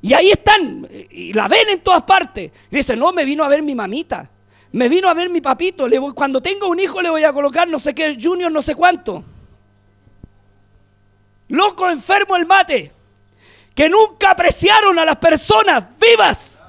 [0.00, 2.50] Y ahí están, y la ven en todas partes.
[2.70, 4.30] Y dice, no, me vino a ver mi mamita.
[4.72, 5.86] Me vino a ver mi papito.
[5.86, 8.74] Le cuando tenga un hijo le voy a colocar no sé qué, junior, no sé
[8.74, 9.24] cuánto
[11.52, 12.92] loco, enfermo el mate,
[13.74, 16.62] que nunca apreciaron a las personas vivas.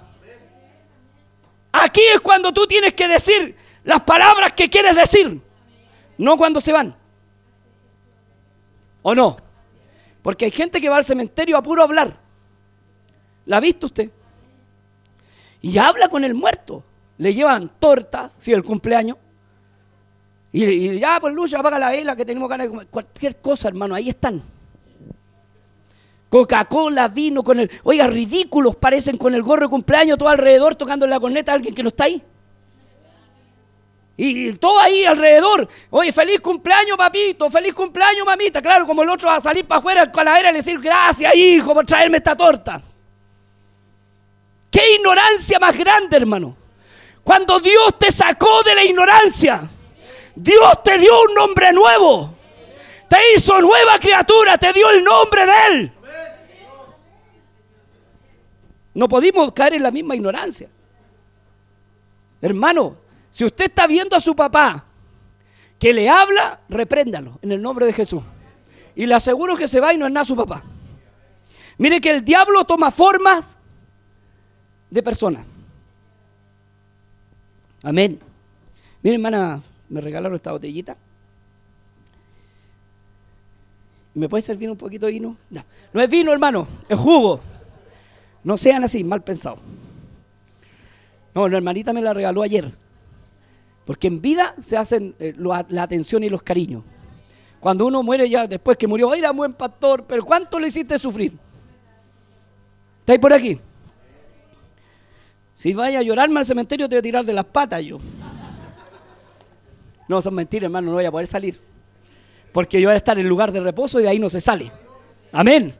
[1.71, 5.41] Aquí es cuando tú tienes que decir las palabras que quieres decir,
[6.17, 6.95] no cuando se van.
[9.01, 9.37] ¿O no?
[10.21, 12.19] Porque hay gente que va al cementerio a puro hablar.
[13.45, 14.11] ¿La ha visto usted?
[15.61, 16.83] Y habla con el muerto.
[17.17, 19.17] Le llevan torta, si el cumpleaños.
[20.51, 22.87] Y, ya, pues Lucho, apaga la vela que tenemos ganas de comer.
[22.87, 24.41] Cualquier cosa, hermano, ahí están.
[26.29, 27.71] Coca-Cola, vino con el.
[27.83, 31.73] Oiga, ridículos parecen con el gorro de cumpleaños, todo alrededor tocando la corneta a alguien
[31.73, 32.23] que no está ahí.
[34.15, 35.67] Y todo ahí alrededor.
[35.89, 38.61] Oye, feliz cumpleaños, papito, feliz cumpleaños, mamita.
[38.61, 41.73] Claro, como el otro va a salir para afuera al calavera y decir, gracias, hijo,
[41.73, 42.81] por traerme esta torta.
[44.69, 46.62] Qué ignorancia más grande, hermano.
[47.23, 49.67] Cuando Dios te sacó de la ignorancia,
[50.35, 52.35] Dios te dio un nombre nuevo.
[53.07, 55.93] Te hizo nueva criatura, te dio el nombre de Él.
[58.93, 60.69] No podemos caer en la misma ignorancia.
[62.41, 62.97] Hermano,
[63.31, 64.85] si usted está viendo a su papá
[65.79, 68.21] que le habla, repréndalo en el nombre de Jesús.
[68.95, 70.63] Y le aseguro que se va y no es nada su papá.
[71.77, 73.55] Mire que el diablo toma formas
[74.89, 75.45] de personas.
[77.83, 78.17] Amén.
[79.01, 80.95] Mire, hermana, me regalaron esta botellita.
[84.13, 85.37] ¿Me puede servir un poquito de vino?
[85.49, 87.41] No, es vino, hermano, es jugo.
[88.43, 89.59] No sean así, mal pensados.
[91.35, 92.71] No, la hermanita me la regaló ayer.
[93.85, 96.83] Porque en vida se hacen eh, la atención y los cariños.
[97.59, 101.37] Cuando uno muere ya, después que murió, era buen pastor, pero ¿cuánto le hiciste sufrir?
[102.99, 103.59] ¿Estáis por aquí?
[105.63, 107.97] Si vaya a llorarme al cementerio, te voy a tirar de las patas yo.
[110.09, 111.57] No, son mentiras, hermano, no voy a poder salir.
[112.51, 114.69] Porque yo voy a estar en lugar de reposo y de ahí no se sale.
[115.31, 115.73] Amén.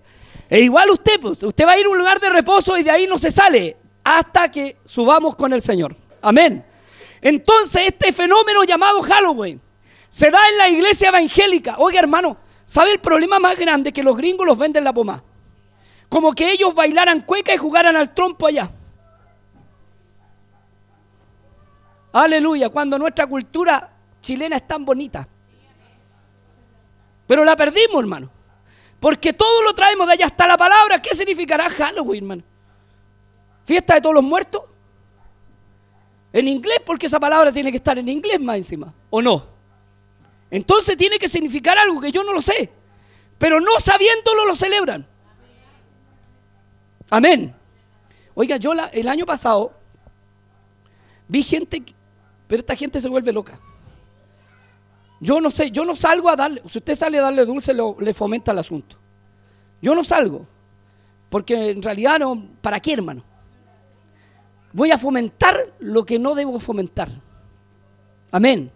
[0.50, 2.92] E igual usted, pues, usted va a ir a un lugar de reposo y de
[2.92, 5.98] ahí no se sale hasta que subamos con el Señor.
[6.22, 6.64] Amén.
[7.22, 9.60] Entonces, este fenómeno llamado Halloween
[10.08, 11.76] se da en la iglesia evangélica.
[11.78, 13.92] Oiga, hermano, ¿sabe el problema más grande?
[13.92, 15.26] Que los gringos los venden la pomada.
[16.08, 18.72] Como que ellos bailaran cueca y jugaran al trompo allá.
[22.14, 25.28] Aleluya, cuando nuestra cultura chilena es tan bonita.
[27.26, 28.30] Pero la perdimos, hermano.
[29.00, 31.02] Porque todo lo traemos de allá hasta la palabra.
[31.02, 32.44] ¿Qué significará Halloween, hermano?
[33.66, 34.62] ¿Fiesta de todos los muertos?
[36.32, 38.94] En inglés, porque esa palabra tiene que estar en inglés más encima.
[39.10, 39.46] ¿O no?
[40.52, 42.72] Entonces tiene que significar algo que yo no lo sé.
[43.40, 45.08] Pero no sabiéndolo lo celebran.
[47.10, 47.56] Amén.
[48.36, 49.74] Oiga, yo el año pasado
[51.28, 51.84] vi gente,
[52.54, 53.60] pero esta gente se vuelve loca.
[55.20, 58.14] Yo no sé, yo no salgo a darle, si usted sale a darle dulce, le
[58.14, 58.96] fomenta el asunto.
[59.82, 60.46] Yo no salgo,
[61.32, 63.24] porque en realidad no, ¿para qué hermano?
[64.72, 67.10] Voy a fomentar lo que no debo fomentar.
[68.32, 68.72] Amén.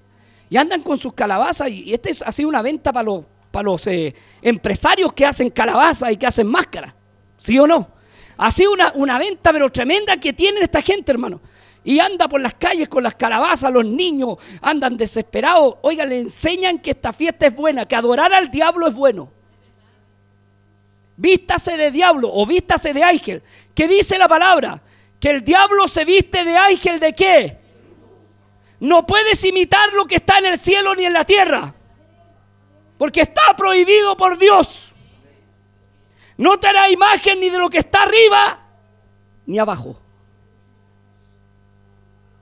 [0.50, 3.86] Y andan con sus calabazas y este ha sido una venta para los, para los
[3.86, 6.96] eh, empresarios que hacen calabazas y que hacen máscaras.
[7.38, 7.90] ¿Sí o no?
[8.38, 11.40] Ha sido una, una venta pero tremenda que tienen esta gente, hermano
[11.88, 15.76] y anda por las calles con las calabazas, los niños andan desesperados.
[15.84, 19.32] Oiga, le enseñan que esta fiesta es buena, que adorar al diablo es bueno.
[21.16, 23.42] Vístase de diablo o vístase de ángel.
[23.74, 24.82] ¿Qué dice la palabra?
[25.18, 27.58] Que el diablo se viste de ángel de qué?
[28.82, 31.74] No puedes imitar lo que está en el cielo ni en la tierra.
[32.98, 34.92] Porque está prohibido por Dios.
[36.36, 38.60] No te hará imagen ni de lo que está arriba
[39.46, 40.02] ni abajo.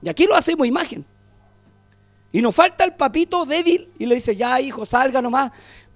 [0.06, 1.04] Y aquí lo hacemos imagen.
[2.30, 5.50] Y nos falta el papito débil y le dice, ya hijo, salga nomás,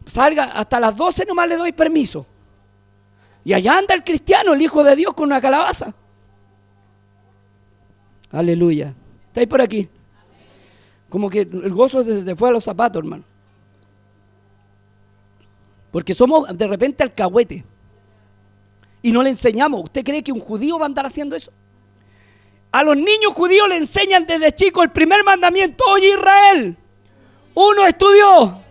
[0.05, 2.27] salga, hasta las 12 nomás le doy permiso.
[3.45, 5.95] Y allá anda el cristiano, el hijo de Dios, con una calabaza.
[8.33, 8.97] Aleluya.
[9.29, 9.89] ¿Estáis por aquí?
[11.09, 13.23] Como que el gozo se fue a los zapatos, hermano.
[15.93, 17.65] Porque somos de repente alcahuete.
[19.03, 19.85] Y no le enseñamos.
[19.85, 21.53] ¿Usted cree que un judío va a andar haciendo eso?
[22.73, 25.85] A los niños judíos le enseñan desde chico el primer mandamiento.
[25.89, 26.77] Oye Israel,
[27.55, 28.63] uno estudió.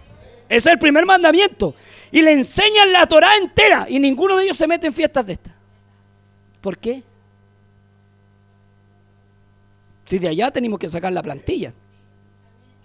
[0.48, 1.76] Es el primer mandamiento.
[2.12, 3.88] Y le enseñan la Torah entera.
[3.90, 5.54] Y ninguno de ellos se mete en fiestas de estas.
[6.62, 7.04] ¿Por qué?
[10.06, 11.74] Si de allá tenemos que sacar la plantilla.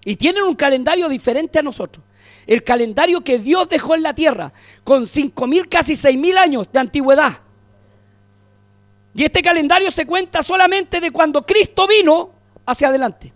[0.05, 2.05] Y tienen un calendario diferente a nosotros.
[2.47, 6.69] El calendario que Dios dejó en la tierra, con cinco mil, casi seis mil años
[6.71, 7.39] de antigüedad.
[9.15, 12.33] Y este calendario se cuenta solamente de cuando Cristo vino
[12.67, 13.33] hacia adelante.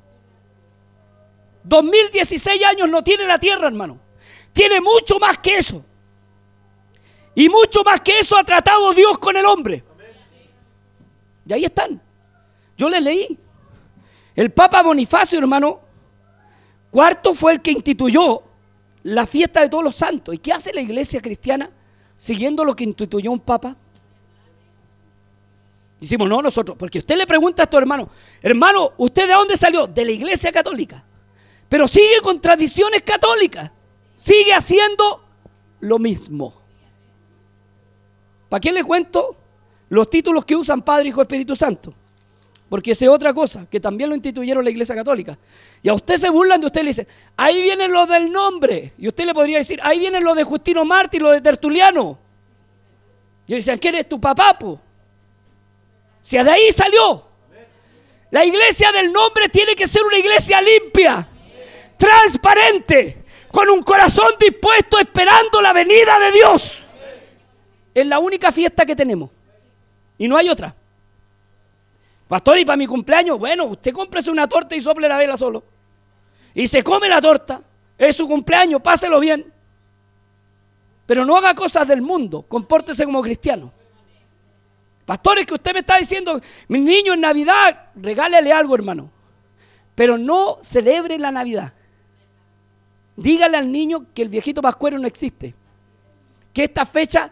[1.62, 4.00] 2016 años no tiene la tierra, hermano.
[4.52, 5.84] Tiene mucho más que eso.
[7.34, 9.84] Y mucho más que eso ha tratado Dios con el hombre.
[11.46, 12.02] Y ahí están.
[12.76, 13.38] Yo les leí.
[14.34, 15.80] El Papa Bonifacio, hermano,
[16.90, 18.42] cuarto fue el que instituyó
[19.04, 20.34] la fiesta de todos los santos.
[20.34, 21.70] ¿Y qué hace la iglesia cristiana
[22.16, 23.76] siguiendo lo que instituyó un papa?
[26.00, 28.08] Decimos, no nosotros, porque usted le pregunta a estos hermanos,
[28.40, 29.86] hermano, ¿usted de dónde salió?
[29.86, 31.04] De la iglesia católica.
[31.68, 33.70] Pero sigue con tradiciones católicas.
[34.16, 35.24] Sigue haciendo
[35.80, 36.54] lo mismo.
[38.48, 39.36] ¿Para qué le cuento
[39.88, 41.94] los títulos que usan Padre, Hijo, Espíritu Santo?
[42.68, 45.38] Porque esa es otra cosa, que también lo instituyeron la iglesia católica.
[45.82, 48.92] Y a usted se burlan de usted le dicen, ahí vienen los del nombre.
[48.98, 52.18] Y usted le podría decir, ahí vienen los de Justino Martí, los de Tertuliano.
[53.46, 54.58] Y ellos dicen, ¿quién es tu papá?
[56.28, 57.24] Si de ahí salió.
[58.30, 61.26] La iglesia del nombre tiene que ser una iglesia limpia,
[61.96, 66.82] transparente, con un corazón dispuesto esperando la venida de Dios.
[67.94, 69.30] Es la única fiesta que tenemos.
[70.18, 70.76] Y no hay otra.
[72.28, 73.38] Pastor, ¿y para mi cumpleaños?
[73.38, 75.64] Bueno, usted cómprese una torta y sople la vela solo.
[76.52, 77.62] Y se come la torta.
[77.96, 79.50] Es su cumpleaños, páselo bien.
[81.06, 83.77] Pero no haga cosas del mundo, compórtese como cristiano.
[85.08, 86.38] Pastores, que usted me está diciendo,
[86.68, 89.10] mi niño en Navidad, regálele algo, hermano.
[89.94, 91.72] Pero no celebre la Navidad.
[93.16, 95.54] Dígale al niño que el viejito pascuero no existe.
[96.52, 97.30] Que estas fechas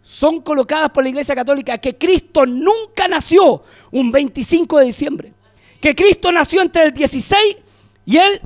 [0.00, 5.34] son colocadas por la Iglesia Católica, que Cristo nunca nació un 25 de diciembre.
[5.82, 7.58] Que Cristo nació entre el 16
[8.06, 8.40] y el...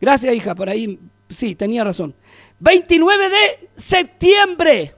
[0.00, 0.98] Gracias, hija, por ahí,
[1.28, 2.14] sí, tenía razón.
[2.58, 4.94] 29 de septiembre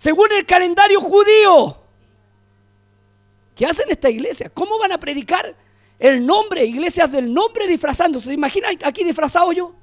[0.00, 1.76] según el calendario judío.
[3.54, 4.48] ¿Qué hacen esta iglesia?
[4.48, 5.54] ¿Cómo van a predicar
[5.98, 8.28] el nombre, iglesias del nombre disfrazándose?
[8.28, 9.74] ¿Se imagina aquí disfrazado yo?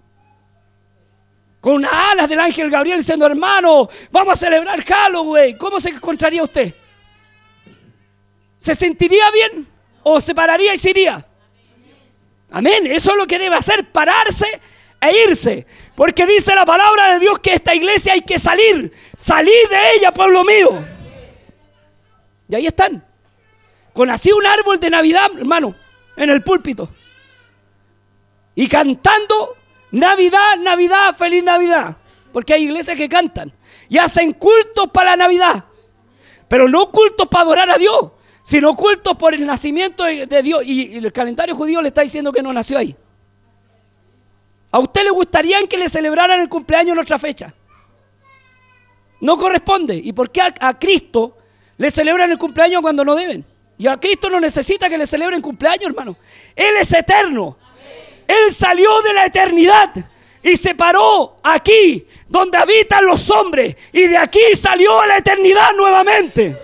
[1.61, 5.55] Con unas alas del ángel Gabriel diciendo, hermano, vamos a celebrar Halloween.
[5.55, 6.73] ¿Cómo se encontraría usted?
[8.57, 9.67] ¿Se sentiría bien?
[10.01, 11.23] ¿O se pararía y se iría?
[12.49, 12.87] Amén.
[12.87, 14.47] Eso es lo que debe hacer, pararse
[15.01, 15.65] e irse.
[15.95, 18.91] Porque dice la palabra de Dios que esta iglesia hay que salir.
[19.15, 20.83] Salir de ella, pueblo mío.
[22.49, 23.05] Y ahí están.
[23.93, 25.75] Con así un árbol de Navidad, hermano,
[26.15, 26.89] en el púlpito.
[28.55, 29.55] Y cantando
[29.91, 31.97] Navidad, Navidad, feliz Navidad.
[32.31, 33.53] Porque hay iglesias que cantan.
[33.89, 35.65] Y hacen cultos para la Navidad.
[36.47, 38.11] Pero no cultos para adorar a Dios.
[38.43, 40.63] Sino cultos por el nacimiento de Dios.
[40.65, 42.95] Y el calendario judío le está diciendo que no nació ahí.
[44.71, 47.53] ¿A usted le gustaría que le celebraran el cumpleaños en otra fecha?
[49.19, 49.95] No corresponde.
[49.95, 51.37] ¿Y por qué a, Cristo
[51.77, 53.45] le celebran el cumpleaños cuando no deben?
[53.77, 56.17] Y a Cristo no necesita que le celebren cumpleaños, hermano.
[56.55, 57.57] Él es eterno.
[58.27, 59.93] Él salió de la eternidad
[60.43, 63.75] y se paró aquí, donde habitan los hombres.
[63.93, 66.61] Y de aquí salió a la eternidad nuevamente.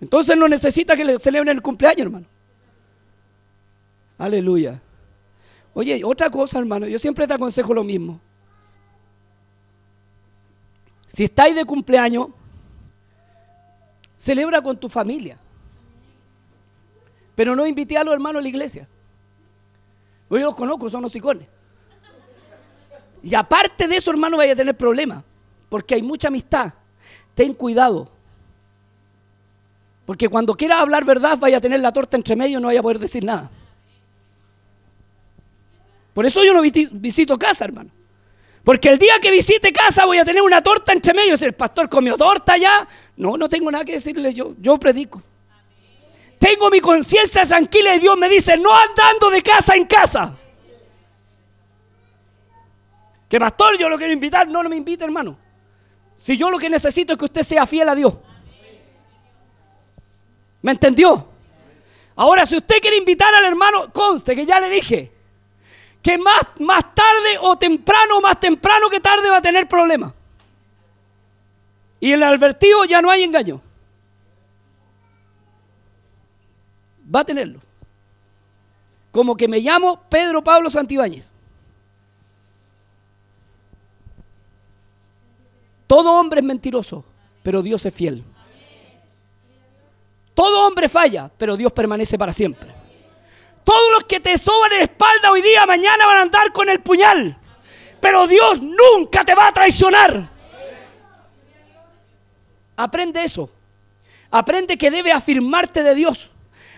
[0.00, 2.26] Entonces no necesita que le celebren el cumpleaños, hermano.
[4.18, 4.80] Aleluya.
[5.78, 8.20] Oye, otra cosa, hermano, yo siempre te aconsejo lo mismo.
[11.06, 12.30] Si estáis de cumpleaños,
[14.16, 15.38] celebra con tu familia.
[17.36, 18.88] Pero no invité a los hermanos a la iglesia.
[20.28, 21.46] Yo los conozco, son los icones.
[23.22, 25.22] Y aparte de eso, hermano, vaya a tener problemas.
[25.68, 26.72] Porque hay mucha amistad.
[27.36, 28.10] Ten cuidado.
[30.04, 32.80] Porque cuando quieras hablar verdad, vaya a tener la torta entre medio y no vaya
[32.80, 33.52] a poder decir nada.
[36.18, 37.92] Por eso yo no visito casa, hermano.
[38.64, 41.36] Porque el día que visite casa voy a tener una torta entre medio.
[41.36, 42.88] Si el pastor comió torta ya,
[43.18, 44.56] no, no tengo nada que decirle yo.
[44.58, 45.22] Yo predico.
[46.40, 50.36] Tengo mi conciencia tranquila y Dios me dice, no andando de casa en casa.
[53.28, 54.48] Que pastor, yo lo quiero invitar.
[54.48, 55.38] No, no me invite, hermano.
[56.16, 58.14] Si yo lo que necesito es que usted sea fiel a Dios.
[60.62, 61.28] ¿Me entendió?
[62.16, 65.17] Ahora, si usted quiere invitar al hermano, conste que ya le dije
[66.02, 70.14] que más, más tarde o temprano, más temprano que tarde va a tener problemas.
[72.00, 73.60] Y el advertido ya no hay engaño.
[77.14, 77.60] Va a tenerlo.
[79.10, 81.30] Como que me llamo Pedro Pablo Santibáñez.
[85.86, 87.04] Todo hombre es mentiroso,
[87.42, 88.22] pero Dios es fiel.
[90.34, 92.77] Todo hombre falla, pero Dios permanece para siempre.
[93.68, 96.80] Todos los que te soban la espalda hoy día, mañana van a andar con el
[96.80, 97.36] puñal.
[98.00, 100.30] Pero Dios nunca te va a traicionar.
[102.78, 103.50] Aprende eso.
[104.30, 106.30] Aprende que debes afirmarte de Dios.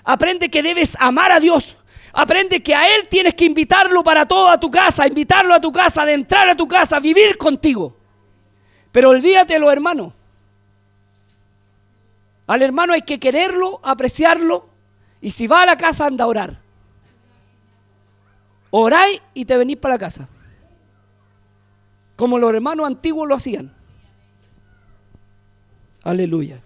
[0.02, 1.76] Aprende que debes amar a Dios.
[2.12, 6.04] Aprende que a Él tienes que invitarlo para toda tu casa, invitarlo a tu casa,
[6.04, 7.96] de entrar a tu casa, vivir contigo.
[8.90, 10.12] Pero olvídatelo, hermano.
[12.48, 14.68] Al hermano hay que quererlo, apreciarlo.
[15.20, 16.59] Y si va a la casa, anda a orar.
[18.70, 20.28] Oráis y te venís para la casa.
[22.16, 23.74] Como los hermanos antiguos lo hacían.
[26.02, 26.62] Aleluya.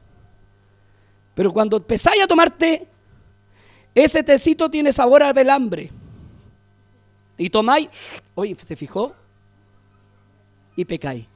[1.34, 2.86] Pero cuando empezáis a tomar té,
[3.94, 5.90] ese tecito tiene sabor a velambre.
[7.36, 7.88] Y tomáis,
[8.34, 9.14] oye, ¿se fijó?
[10.76, 11.26] Y pecáis.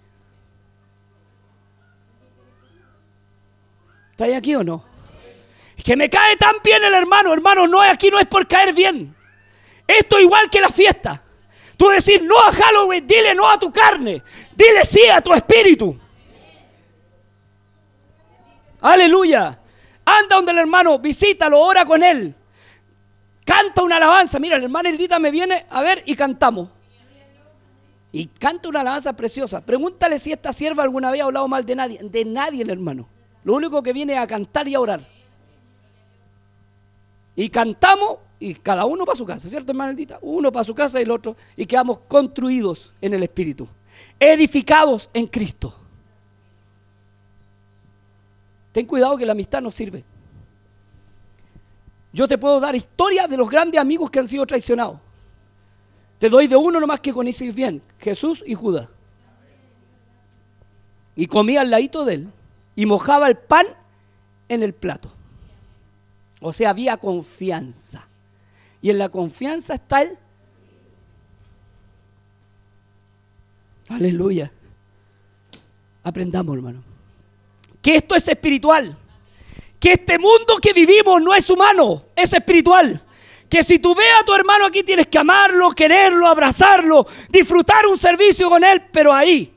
[4.12, 4.84] ¿Estáis aquí o no?
[5.76, 8.74] Es que me cae tan bien el hermano, hermano, no aquí no es por caer
[8.74, 9.14] bien.
[9.88, 11.22] Esto igual que la fiesta.
[11.78, 14.22] Tú decir no a Halloween, dile no a tu carne,
[14.54, 15.98] dile sí a tu espíritu.
[18.82, 19.58] Aleluya.
[20.04, 22.34] Anda donde el hermano, visítalo, ora con él.
[23.44, 24.38] Canta una alabanza.
[24.38, 26.68] Mira, el hermano Eldita me viene a ver y cantamos.
[28.12, 29.60] Y canta una alabanza preciosa.
[29.64, 31.98] Pregúntale si esta sierva alguna vez ha hablado mal de nadie.
[32.02, 33.08] De nadie, el hermano.
[33.44, 35.06] Lo único que viene es a cantar y a orar.
[37.36, 40.18] Y cantamos y cada uno para su casa, ¿cierto, hermana maldita?
[40.22, 41.36] Uno para su casa y el otro.
[41.56, 43.68] Y quedamos construidos en el Espíritu.
[44.20, 45.74] Edificados en Cristo.
[48.72, 50.04] Ten cuidado que la amistad no sirve.
[52.12, 55.00] Yo te puedo dar historias de los grandes amigos que han sido traicionados.
[56.18, 58.88] Te doy de uno nomás que conoces bien, Jesús y Judas.
[61.16, 62.32] Y comía al ladito de él
[62.76, 63.66] y mojaba el pan
[64.48, 65.12] en el plato.
[66.40, 68.07] O sea, había confianza.
[68.80, 70.18] Y en la confianza está el...
[73.88, 74.52] Aleluya.
[76.04, 76.82] Aprendamos, hermano.
[77.82, 78.96] Que esto es espiritual.
[79.80, 83.02] Que este mundo que vivimos no es humano, es espiritual.
[83.48, 87.96] Que si tú ves a tu hermano aquí tienes que amarlo, quererlo, abrazarlo, disfrutar un
[87.96, 89.54] servicio con él, pero ahí.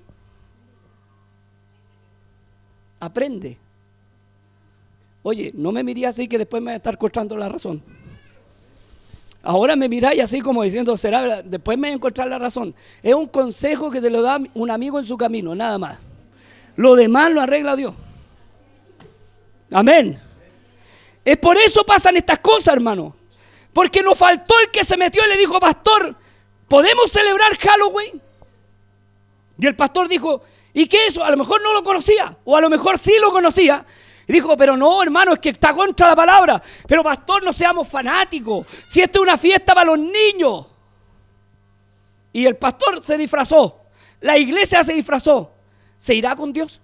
[2.99, 3.57] Aprende.
[5.23, 7.83] Oye, no me miréis así que después me voy a estar costando la razón.
[9.43, 12.75] Ahora me miráis así como diciendo, será después me voy a encontrar la razón.
[13.01, 15.97] Es un consejo que te lo da un amigo en su camino, nada más.
[16.75, 17.93] Lo demás lo arregla Dios.
[19.71, 20.19] Amén.
[21.25, 23.15] Es por eso pasan estas cosas, hermano.
[23.73, 26.15] Porque nos faltó el que se metió y le dijo, pastor,
[26.67, 28.21] ¿podemos celebrar Halloween?
[29.57, 31.23] Y el pastor dijo, ¿y qué es eso?
[31.23, 33.85] A lo mejor no lo conocía, o a lo mejor sí lo conocía.
[34.31, 36.61] Dijo, pero no, hermano, es que está contra la palabra.
[36.87, 38.65] Pero pastor, no seamos fanáticos.
[38.85, 40.67] Si esto es una fiesta para los niños.
[42.33, 43.81] Y el pastor se disfrazó.
[44.21, 45.51] La iglesia se disfrazó.
[45.97, 46.79] ¿Se irá con Dios?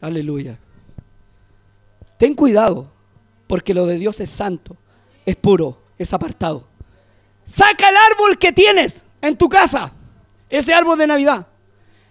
[0.00, 0.58] Aleluya.
[2.18, 2.92] Ten cuidado,
[3.46, 4.76] porque lo de Dios es santo,
[5.24, 6.66] es puro, es apartado.
[7.44, 9.92] Saca el árbol que tienes en tu casa,
[10.48, 11.46] ese árbol de Navidad.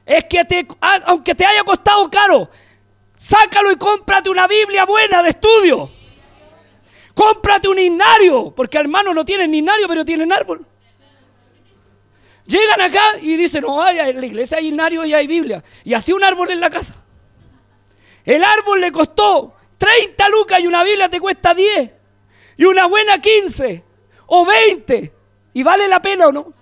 [0.05, 0.67] Es que te,
[1.05, 2.49] aunque te haya costado caro,
[3.17, 5.91] sácalo y cómprate una Biblia buena de estudio.
[7.15, 10.65] Cómprate un inario, porque hermano no tienen inario, pero tienen árbol.
[12.45, 15.63] Llegan acá y dicen, no, en la iglesia hay inario y hay Biblia.
[15.83, 16.95] Y así un árbol en la casa.
[18.23, 21.91] El árbol le costó 30 lucas y una Biblia te cuesta 10.
[22.57, 23.83] Y una buena 15
[24.27, 25.13] o 20.
[25.53, 26.53] ¿Y vale la pena o no?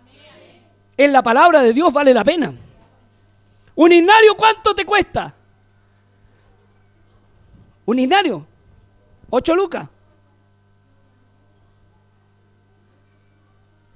[0.96, 2.54] En la palabra de Dios vale la pena.
[3.76, 5.34] ¿Un inario cuánto te cuesta?
[7.86, 8.46] ¿Un inario?
[9.30, 9.88] ¿Ocho lucas?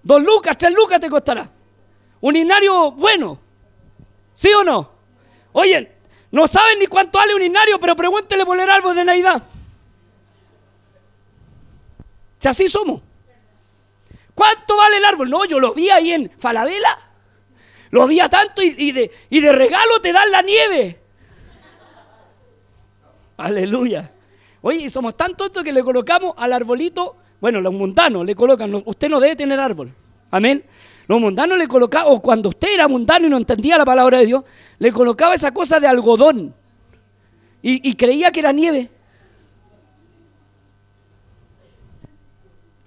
[0.03, 1.49] ¿Dos lucas, tres lucas te costará?
[2.21, 3.39] ¿Un inario bueno?
[4.33, 4.91] ¿Sí o no?
[5.51, 5.97] Oye,
[6.31, 9.43] no saben ni cuánto vale un inario, pero pregúntele por el árbol de Navidad.
[12.39, 13.01] Si así somos.
[14.33, 15.29] ¿Cuánto vale el árbol?
[15.29, 16.97] No, yo lo vi ahí en Falabella.
[17.91, 20.99] Lo vi a tanto y, de, y de regalo te dan la nieve.
[23.37, 24.11] Aleluya.
[24.61, 29.09] Oye, somos tan tontos que le colocamos al arbolito, bueno, los mundanos le colocan, usted
[29.09, 29.93] no debe tener árbol.
[30.31, 30.65] Amén.
[31.07, 34.25] Los mundanos le colocaban, o cuando usted era mundano y no entendía la palabra de
[34.25, 34.43] Dios,
[34.79, 36.53] le colocaba esa cosa de algodón
[37.61, 38.89] y creía que era nieve.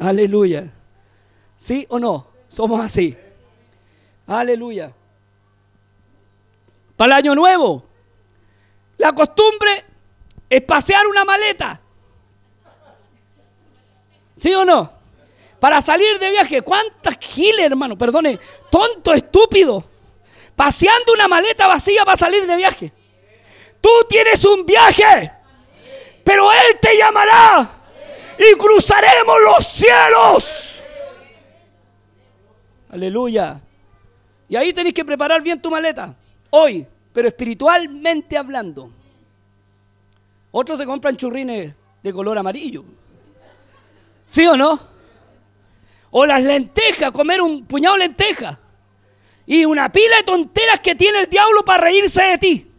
[0.01, 0.73] Aleluya.
[1.57, 2.29] ¿Sí o no?
[2.49, 3.17] Somos así.
[4.31, 4.93] Aleluya.
[6.97, 7.85] Para el año nuevo,
[8.97, 9.85] la costumbre
[10.49, 11.81] es pasear una maleta.
[14.37, 14.93] ¿Sí o no?
[15.59, 16.63] Para salir de viaje.
[16.63, 17.99] ¿Cuántas giles, hermano?
[17.99, 18.39] Perdone,
[18.71, 19.85] tonto, estúpido.
[20.55, 22.93] Paseando una maleta vacía para salir de viaje.
[23.81, 25.33] Tú tienes un viaje,
[26.23, 27.69] pero Él te llamará
[28.39, 30.85] y cruzaremos los cielos.
[32.91, 33.61] Aleluya.
[34.51, 36.13] Y ahí tenéis que preparar bien tu maleta.
[36.51, 38.91] Hoy, pero espiritualmente hablando.
[40.51, 41.73] Otros se compran churrines
[42.03, 42.85] de color amarillo.
[44.27, 44.81] ¿Sí o no?
[46.11, 48.59] O las lentejas, comer un puñado de lentejas.
[49.47, 52.71] Y una pila de tonteras que tiene el diablo para reírse de ti.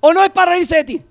[0.00, 1.04] ¿O no es para reírse de ti?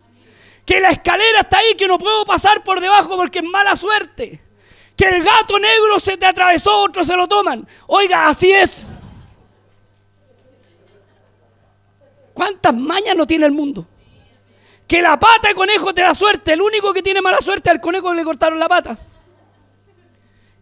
[0.65, 4.43] Que la escalera está ahí, que no puedo pasar por debajo porque es mala suerte.
[4.95, 7.67] Que el gato negro se te atravesó, otros se lo toman.
[7.85, 8.83] Oiga, así es.
[12.39, 13.85] ¿Cuántas mañas no tiene el mundo?
[14.87, 16.53] Que la pata de conejo te da suerte.
[16.53, 18.97] El único que tiene mala suerte es el conejo que le cortaron la pata.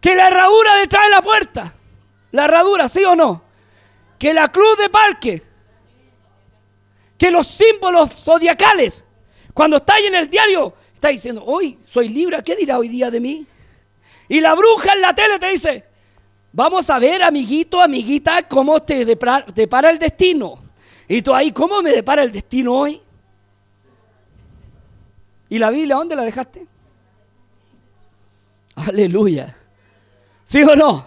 [0.00, 1.72] Que la herradura detrás de la puerta.
[2.32, 3.44] La herradura, ¿sí o no?
[4.18, 5.44] Que la cruz de parque.
[7.16, 9.04] Que los símbolos zodiacales.
[9.54, 13.08] Cuando está ahí en el diario, está diciendo, hoy soy libre, ¿qué dirá hoy día
[13.08, 13.46] de mí?
[14.28, 15.84] Y la bruja en la tele te dice,
[16.50, 20.67] vamos a ver, amiguito, amiguita, cómo te depara el destino.
[21.08, 23.00] Y tú ahí, ¿cómo me depara el destino hoy?
[25.48, 26.66] ¿Y la Biblia dónde la dejaste?
[28.76, 29.56] Aleluya.
[30.44, 31.06] ¿Sí o no?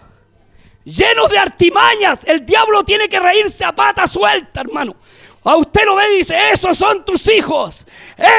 [0.84, 2.24] Llenos de artimañas.
[2.24, 4.96] El diablo tiene que reírse a pata suelta, hermano.
[5.44, 7.86] A usted lo ve y dice, esos son tus hijos.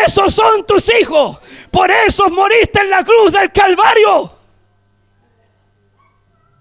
[0.05, 1.39] Esos son tus hijos.
[1.71, 4.31] Por eso moriste en la cruz del Calvario.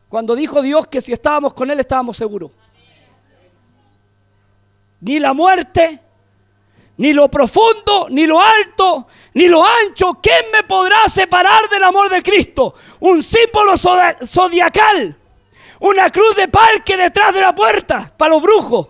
[0.08, 2.50] Cuando dijo Dios que si estábamos con Él estábamos seguros.
[5.02, 6.00] Ni la muerte,
[6.96, 12.08] ni lo profundo, ni lo alto, ni lo ancho, ¿quién me podrá separar del amor
[12.08, 12.74] de Cristo?
[13.00, 15.18] Un símbolo zodiacal,
[15.80, 18.88] una cruz de pal que detrás de la puerta, para los brujos.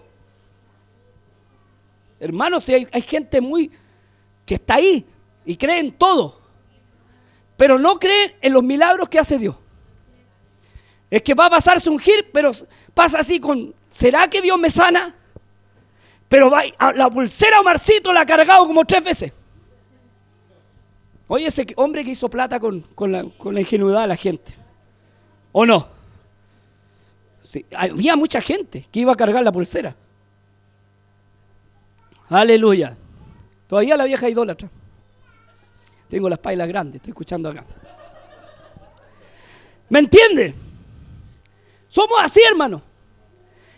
[2.21, 3.71] Hermanos, hay, hay gente muy
[4.45, 5.07] que está ahí
[5.47, 6.43] y cree en todo,
[7.57, 9.57] pero no cree en los milagros que hace Dios.
[11.09, 12.53] Es que va a pasarse un gir, pero
[12.93, 15.17] pasa así con, ¿será que Dios me sana?
[16.33, 16.63] Pero va,
[16.95, 19.33] la pulsera Omarcito la ha cargado como tres veces.
[21.29, 24.55] Oye, ese hombre que hizo plata con, la, ingenuidad de la gente.
[25.53, 25.87] ¿O no?
[27.77, 29.95] había mucha gente que iba a cargar la pulsera.
[32.31, 32.97] Aleluya.
[33.67, 34.71] Todavía la vieja idólatra.
[36.09, 37.67] Tengo las pailas grandes, estoy escuchando acá.
[39.91, 40.55] ¿Me entiende?
[41.89, 42.81] Somos así, hermano.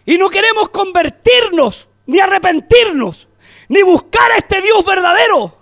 [0.07, 3.29] Y no queremos convertirnos ni arrepentirnos,
[3.69, 5.59] ni buscar a este Dios verdadero,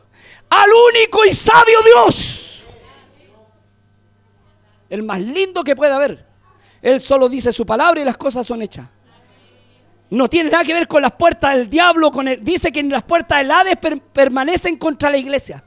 [0.51, 2.67] al único y sabio Dios.
[4.91, 6.27] El más lindo que pueda haber.
[6.83, 8.87] Él solo dice su palabra y las cosas son hechas.
[10.11, 12.11] No tiene nada que ver con las puertas del diablo.
[12.13, 13.79] Con dice que las puertas del Hades
[14.13, 15.65] permanecen contra la iglesia.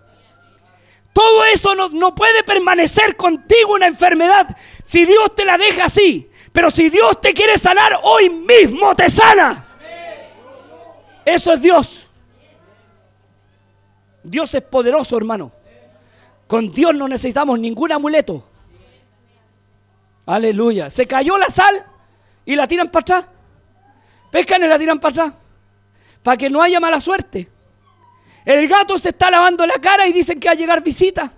[1.12, 6.30] Todo eso no, no puede permanecer contigo una enfermedad si Dios te la deja así.
[6.52, 9.65] Pero si Dios te quiere sanar, hoy mismo te sana.
[11.26, 12.08] Eso es Dios.
[14.24, 15.52] Dios es poderoso, hermano.
[16.48, 18.48] Con Dios no necesitamos ningún amuleto.
[20.26, 20.92] Aleluya.
[20.92, 21.86] Se cayó la sal
[22.46, 23.26] y la tiran para atrás.
[24.32, 25.38] Pescan y la tiran para atrás.
[26.22, 27.50] Para que no haya mala suerte.
[28.44, 31.32] El gato se está lavando la cara y dicen que va a llegar visita.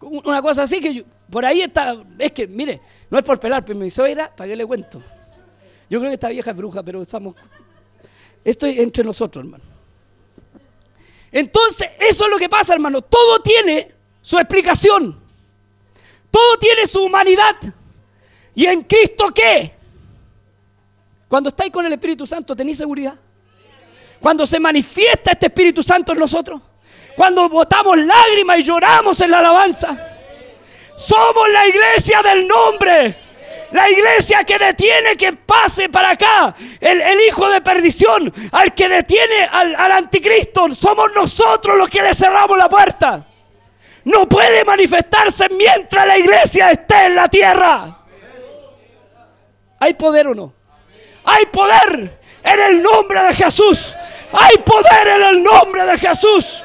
[0.00, 1.96] Una cosa así que por ahí está.
[2.18, 5.02] Es que, mire, no es por pelar, pero mi suegra, ¿para qué le cuento?
[5.90, 7.34] Yo creo que esta vieja es bruja, pero estamos.
[8.44, 9.64] Esto es entre nosotros, hermano.
[11.30, 13.02] Entonces, eso es lo que pasa, hermano.
[13.02, 15.20] Todo tiene su explicación.
[16.30, 17.56] Todo tiene su humanidad.
[18.54, 19.74] ¿Y en Cristo qué?
[21.28, 23.18] Cuando estáis con el Espíritu Santo, ¿tenéis seguridad?
[24.20, 26.60] Cuando se manifiesta este Espíritu Santo en nosotros.
[27.16, 29.96] Cuando botamos lágrimas y lloramos en la alabanza.
[30.96, 33.27] Somos la iglesia del nombre.
[33.72, 39.48] La iglesia que detiene que pase para acá el, hijo de perdición, al que detiene
[39.52, 43.26] al, al anticristo, somos nosotros los que le cerramos la puerta.
[44.04, 48.06] No puede manifestarse mientras la iglesia esté en la tierra.
[49.80, 50.54] ¿Hay poder o no?
[51.24, 53.96] Hay poder en el nombre de Jesús.
[54.32, 56.64] Hay poder en el nombre de Jesús.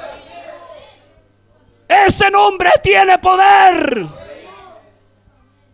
[1.88, 4.23] Ese nombre tiene poder.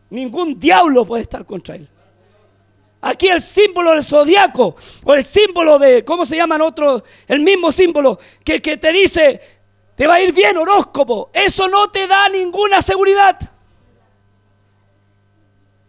[0.10, 1.88] Ningún diablo puede estar contra él.
[3.02, 7.04] Aquí el símbolo del zodiaco, o el símbolo de, ¿cómo se llaman otros?
[7.28, 9.40] El mismo símbolo que, que te dice,
[9.96, 11.30] te va a ir bien horóscopo.
[11.34, 13.40] Eso no te da ninguna seguridad.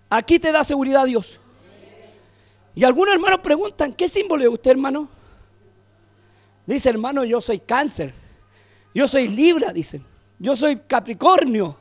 [0.09, 1.41] Aquí te da seguridad Dios.
[2.75, 5.09] Y algunos hermanos preguntan, ¿qué símbolo es usted, hermano?
[6.67, 8.15] Dice, hermano, yo soy cáncer.
[8.95, 10.05] Yo soy Libra, dicen.
[10.39, 11.77] Yo soy Capricornio.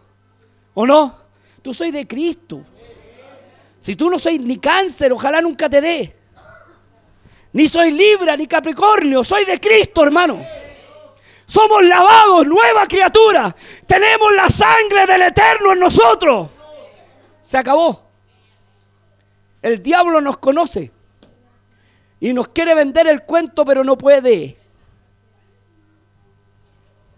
[0.74, 1.16] ¿O no?
[1.62, 2.64] Tú soy de Cristo.
[3.80, 6.16] Si tú no soy ni cáncer, ojalá nunca te dé.
[7.54, 9.24] Ni soy Libra, ni Capricornio.
[9.24, 10.46] Soy de Cristo, hermano.
[11.46, 13.56] Somos lavados, nueva criatura.
[13.88, 16.50] Tenemos la sangre del Eterno en nosotros.
[17.42, 18.10] Se acabó.
[19.62, 20.92] El diablo nos conoce.
[22.20, 24.58] Y nos quiere vender el cuento, pero no puede.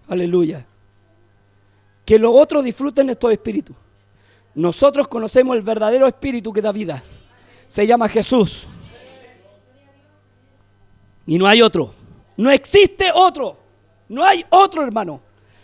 [0.07, 0.65] Aleluya.
[2.05, 3.75] Que los otros disfruten estos espíritus.
[4.53, 7.03] Nosotros conocemos el verdadero espíritu que da vida.
[7.67, 8.67] Se llama Jesús.
[11.25, 11.93] Y no hay otro.
[12.35, 13.57] No existe otro.
[14.09, 15.21] No hay otro hermano.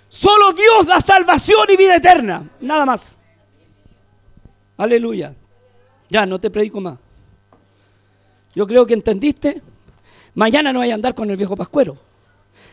[0.08, 2.50] Solo Dios da salvación y vida eterna.
[2.62, 3.18] Nada más.
[4.78, 5.36] Aleluya.
[6.10, 6.98] Ya, no te predico más.
[8.56, 9.62] Yo creo que entendiste.
[10.34, 11.98] Mañana no hay a andar con el viejo pascuero.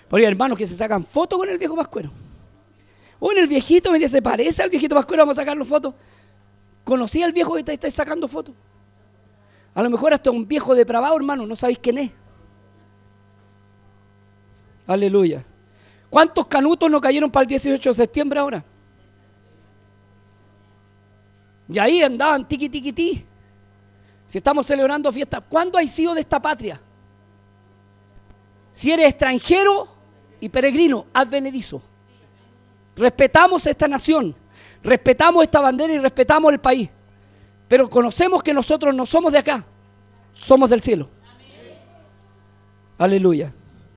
[0.08, 2.12] Porque hay hermanos que se sacan fotos con el viejo pascuero.
[3.27, 5.95] O en el viejito, mire, se parece al viejito Pascuero, vamos a sacarle fotos.
[6.85, 8.55] ¿Conocí al viejo que está, sacando fotos?
[9.72, 12.11] A lo mejor hasta un viejo depravado, hermano, no sabéis quién es.
[14.87, 15.43] Aleluya.
[16.11, 18.62] ¿Cuántos canutos no cayeron para el 18 de septiembre ahora?
[21.66, 23.27] Y ahí andaban tiqui tiqui ti.
[24.27, 26.79] Si estamos celebrando fiesta, ¿cuándo has sido de esta patria?
[28.70, 29.89] Si eres extranjero
[30.41, 31.93] y peregrino, advenedizo.
[32.97, 34.34] Respetamos esta nación,
[34.82, 36.90] respetamos esta bandera y respetamos el país.
[37.68, 39.64] Pero conocemos que nosotros no somos de acá,
[40.32, 41.09] somos del cielo.
[42.99, 43.53] Aleluya.